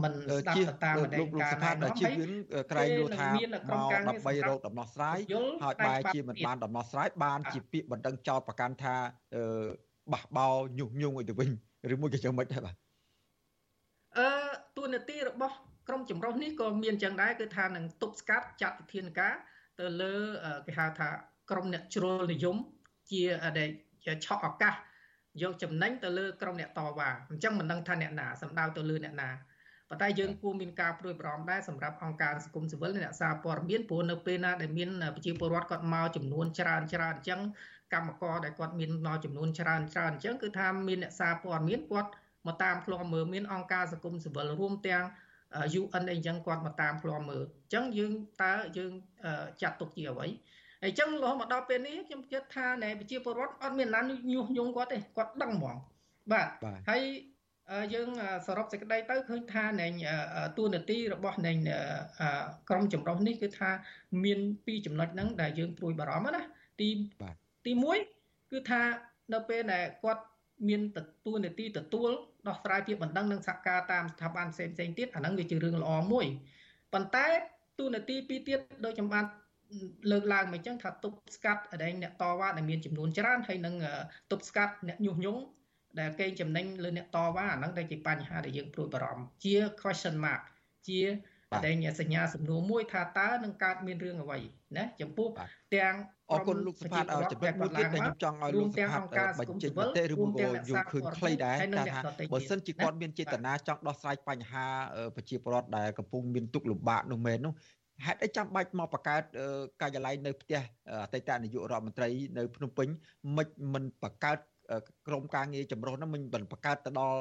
[0.02, 2.14] មិនស្ដាប់ទៅតាមបណ្ដាការណែនាំហើយ
[2.70, 5.18] ក្រែងនោះថាមកដើម្បីរកដំណោះស្រាយ
[5.64, 8.94] ហើយបែរជាមិនបានដំណោះស្រាយបានជាពាក្យបណ្ដឹងចោតប្រកាន់ថា
[10.12, 10.46] បះបោ
[10.78, 11.50] ញុះញង់ឲ្យទៅវិញ
[11.94, 12.74] ឬមួយក៏យ៉ាងម៉េចដែរបាទ
[14.18, 14.28] អឺ
[14.76, 15.56] ទួនាទីរបស់
[15.88, 19.34] ក្រមចម្រុះនេះក៏មានចឹងដែរគឺថានឹងទប់ស្កាត់ចាត់វិធានការ
[19.80, 20.14] ទៅលើ
[20.66, 21.08] គេហៅថា
[21.50, 22.56] ក្រមអ្នកជ្រុលនិយម
[23.10, 23.22] ជា
[23.58, 23.68] ដែល
[24.24, 24.74] ឆក់ឱកាស
[25.42, 29.30] យកចំណេញទៅលើក្រុមអ្នកតវ៉ាអញ្ចឹងមិនដឹងថាអ្នកណាសម្ដៅទៅលើអ្នកណា
[29.88, 37.40] ប៉ុន្តែយើងគួរមានការព្រួយបារម្ភដែរសម្រាប់អង្គការសង្គមស៊ីវិលអ្នកសារព័ត៌មានព្រោះនៅពេលណាដែលមានប្រជាពលរដ្ឋគាត់មកចំនួនច្រើនច្រើនអញ្ចឹង
[37.94, 42.10] កម្មករដែលគាត់មានមកចំនួនច្រើនច្រើនអញ្ចឹងគឺថាមានអ្នកសារព័ត៌មានគាត់
[42.46, 45.04] មកតាមឃ្លាំមើលមានអង្គការសង្គមស៊ីវិលរួមទាំង
[45.80, 48.92] UN អីចឹងគាត់មកតាមឃ្លាំមើលអញ្ចឹងយើងតើយើង
[49.62, 50.26] ចាត់ទុកជាអ្វី
[50.84, 54.00] អញ្ចឹងរហូតមកដល់ពេលនេះខ្ញុំគិតថាណែប្រជាពលរដ្ឋអត់មានណា
[54.32, 55.76] ញុះញង់គាត់ទេគាត់ដឹងហ្មង
[56.32, 56.48] បាទ
[56.90, 57.02] ហើយ
[57.94, 58.08] យើង
[58.46, 59.86] សរុបសេចក្តីទៅឃើញថាណែ
[60.58, 61.52] តួនាទីរបស់ណែ
[62.70, 63.70] ក្រមចម្រុះនេះគឺថា
[64.24, 66.42] មានពីរចំណុចហ្នឹងដែលយើងព្រួយបារម្ភណា
[66.80, 66.88] ទី
[67.66, 67.72] ទី
[68.12, 68.82] 1គឺថា
[69.32, 70.22] នៅពេលដែលគាត់
[70.68, 70.80] មាន
[71.26, 72.10] តួនាទីទទួល
[72.46, 76.26] ដោះស្រាយពាក្យបណ្ដឹងនិងសហការតាមស្ថាប័នផ្សេងផ្សេងទៀតអាហ្នឹងវាជារឿងល្អមួយ
[76.92, 77.26] ប៉ុន្តែ
[77.78, 79.24] តួនាទីពីរទៀតដោយខ្ញុំបាន
[80.10, 83.74] លើកឡើងមកអញ្ចឹងថាទប់ស្កាត់ដែលអ្នកតវ៉ាដែលមានចំនួនច្រើនហើយនឹង
[84.30, 85.40] ទប់ស្កាត់អ្នកញុះញង់
[86.00, 90.42] ដែលកេងចំណេញលើអ្នកតវ៉ាអាហ្នឹងដែលជាបញ្ហាដែលយើងព្រួយបារម្ភជា question mark
[90.88, 91.00] ជា
[91.66, 94.38] ដែលសញ្ញាសំណួរមួយថាតើនឹងកើតមានរឿងអ្វី
[94.76, 95.28] ណាចំពោះ
[95.74, 95.94] ទាំង
[96.30, 102.00] អរគុណលោកសុផាតឲ្យចំណុចមួយទៀតដែលខ្ញុំចង់ឲ្យលោកសុផាតបញ្ចេញមតិឬមួយក៏យល់ឃើញខ្លីដែរថា
[102.32, 104.66] បើសិនជាគាត់មានចេតនាចង់ដោះស្រាយបញ្ហា
[105.16, 107.54] ប្រជាពលរដ្ឋដែលកំពុងមានទុក្ខលំបាកនោះមែននោះ
[108.06, 109.22] ហេតុអីចាំបាច់មកបង្កើត
[109.80, 110.60] ការិយាល័យនៅផ្ទះ
[111.04, 112.88] អតីតនាយករដ្ឋមន្ត្រីនៅភ្នំពេញ
[113.36, 114.38] មិនមិនបង្កើត
[115.06, 117.18] ក្រមការងារចម្រុះហ្នឹងមិនបង្កើតទៅដល់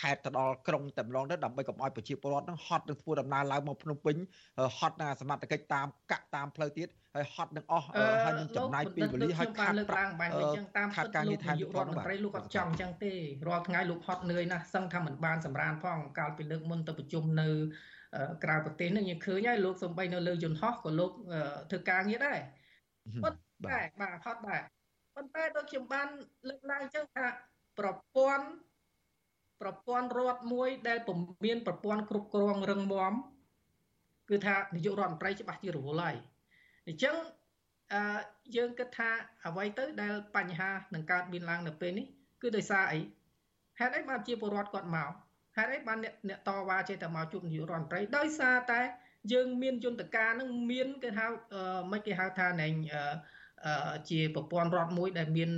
[0.00, 4.16] ខេត្តទៅដល់ក្រុងតែម្ដងទៅដើម្បីកុំឲ្យប្រជាពលរដ្ឋហ្នឹងហត់នឹងធ្វើដំណើរឡើងមកភ្នំពេញ
[4.78, 7.86] ហត់នឹងសមត្ថកិច្ចតាមកាក់តាមផ្លូវទៀតហើយហត់នឹងអស់
[8.24, 13.12] ហើយនឹងចំណាយពេលវេលាហើយខាត់ប្រាក់បែបអញ្ចឹងតាមខាត់ការងារថែមរដ្ឋមន្ត្រីលោកគាត់ចង់អញ្ចឹងទេ
[13.48, 17.48] រាល់ថ្ងៃលោកហត់នឿយណាស់សឹងថាមិនបានសម្រានផងកាលពីលើកមុនទៅប្រជុំនៅ
[18.44, 21.10] ក្រៅប្រទេសនឹងយើងឃើញហើយលោកសំបីនៅលើយន្តហោះក៏លោក
[21.70, 22.38] ធ្វើការងារដែរ
[23.24, 24.60] ប៉ុន្តែបាទហត់ដែរ
[25.16, 26.08] ប៉ុន្តែដូចខ្ញុំបាន
[26.48, 27.26] លើកឡើងចឹងថា
[27.78, 28.46] ប្រព័ន្ធ
[29.60, 33.12] ប្រព័ន្ធរដ្ឋមួយដែលពុំមានប្រព័ន្ធគ្រប់គ្រងរឹងមាំ
[34.30, 36.16] គឺថានាយករដ្ឋមន្ត្រីច្បាស់ជារវល់ហើយ
[36.86, 37.16] អញ្ចឹង
[37.92, 38.02] អឺ
[38.56, 39.10] យើងគិតថា
[39.46, 42.06] អ្វីទៅដែលបញ្ហានឹងកើតមានឡើងនៅពេលនេះ
[42.42, 43.00] គឺដោយសារអី
[43.78, 45.10] ហេតុអីបានជាពលរដ្ឋគាត់មក
[45.56, 48.80] ហេតុអីបានអ្នកអ្នកតវ៉ាចេះតែមកជួបនាយករដ្ឋមន្ត្រីដោយសារតែ
[49.32, 51.26] យើងមានយន្តការនឹងមានគេហៅ
[51.92, 52.68] មិនគេហៅថាណែ
[54.10, 55.50] ជាប្រព័ន្ធរដ្ឋមួយដែលមាន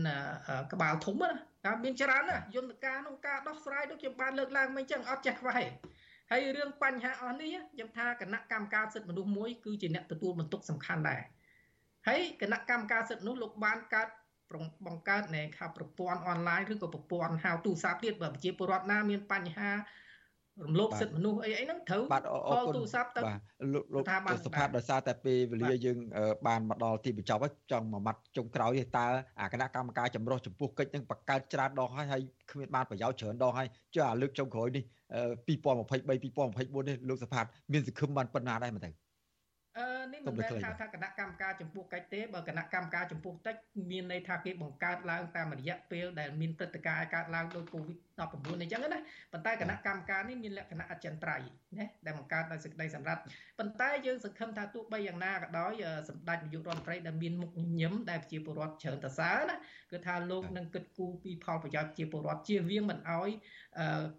[0.72, 1.30] ក្បាលធំណា
[1.64, 5.66] តែមានច្រើនណាយន្តការក្នុងការដោះស្រាយដូចខ្ញុំបានលើកឡើងមិញចឹងអត់ចេះខ្វះទេ
[6.30, 11.22] ហើយរឿងបញ្ហាអស់នេះខ្ញុំថាគណៈកម្មការសិទ្ធិមនុស្សមួយគឺជាអ្នកទទួលបន្ទុកសំខាន់ដែរ
[12.08, 14.08] ហើយគណៈកម្មការសិទ្ធិមនុស្សលោកបានកើត
[14.86, 19.70] បង្កើតនៃខាប្រព័ន្ធអនឡាញឬក៏ប្រព័ន្ធហៅទូរស័ព្ទទៀតបើប្រជាពលរដ្ឋណាមានបញ្ហា
[20.64, 23.40] រំលោភសិទ្ធិមនុស្សអីអីហ្នឹងត្រូវបាទអរគុណទូរស័ព្ទទៅបាទ
[23.74, 29.06] លោកលោកស្ថាប័នសុផាតដោយសារតែពេលវេលាយើងអឺបានមកដល់ទីបញ្ចប់ហើយចង់មួយម៉ាត់ចុងក្រោយទេតើ
[29.40, 34.84] អាគណៈកម្មការចម្រុះចំពោះកិច្ចនឹងបង្កើតច្រើនដងហើយហើយគ្មានបានប្រយោជន៍ច្រើនដងហើយចុះអាលើកចុងក្រោយនេះ
[35.14, 38.90] អឺ2023 2024នេះលោកសុផាតមានសង្ឃឹមបានប៉ុណ្ណាដែរមើលទៅ
[39.78, 43.54] អឺនេះមិនមែនថាថាគណៈកម្មការចំពោះកិច្ចទេបើគណៈកម្មការចំពោះតិច
[43.90, 47.64] មានន័យថាគេបង្កើតឡើងតាមរយៈពេលដែលមានព្រឹត្តិការណ៍កើតឡើងដោយ
[48.32, 49.00] COVID-19 អញ្ចឹងណា
[49.32, 51.48] ប៉ុន្តែគណៈកម្មការនេះមានលក្ខណៈអចិន្ត្រៃយ៍
[51.78, 53.20] ណាដែលបង្កើតដោយសេចក្តីសម្រាប់
[53.58, 55.72] ប៉ុន្តែយើងសង្ឃឹមថាទោះបីយ៉ាងណាក៏ដោយ
[56.08, 59.56] សម្ដេចនាយករដ្ឋមន្ត្រីដែលមានមុខញញឹមដែលប្រជាពលរដ្ឋច្រើនតសើណា
[59.92, 63.30] គឺថាលោកនឹងគិតគូរពីផលប្រយោជន៍ប្រជាពលរដ្ឋជៀសវាងមិនអោយ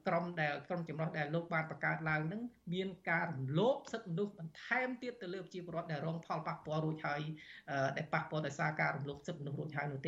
[0.08, 2.41] ក្រមដែលក្រមចម្រុះដែលលោកបានបង្កើតឡើងនឹង
[2.74, 7.22] មានការរំលោភសិទ្ធិមនុស្សបន្ថែមទៀតទៅលើប្រជាពលរដ្ឋដែលរងផលប៉ះពាល់រួចហើយ
[7.97, 10.08] ដែលប៉ះពាល់ដោយសារការរំលោភសិទ្ធិមនុស្សរួចហើយនោះទេ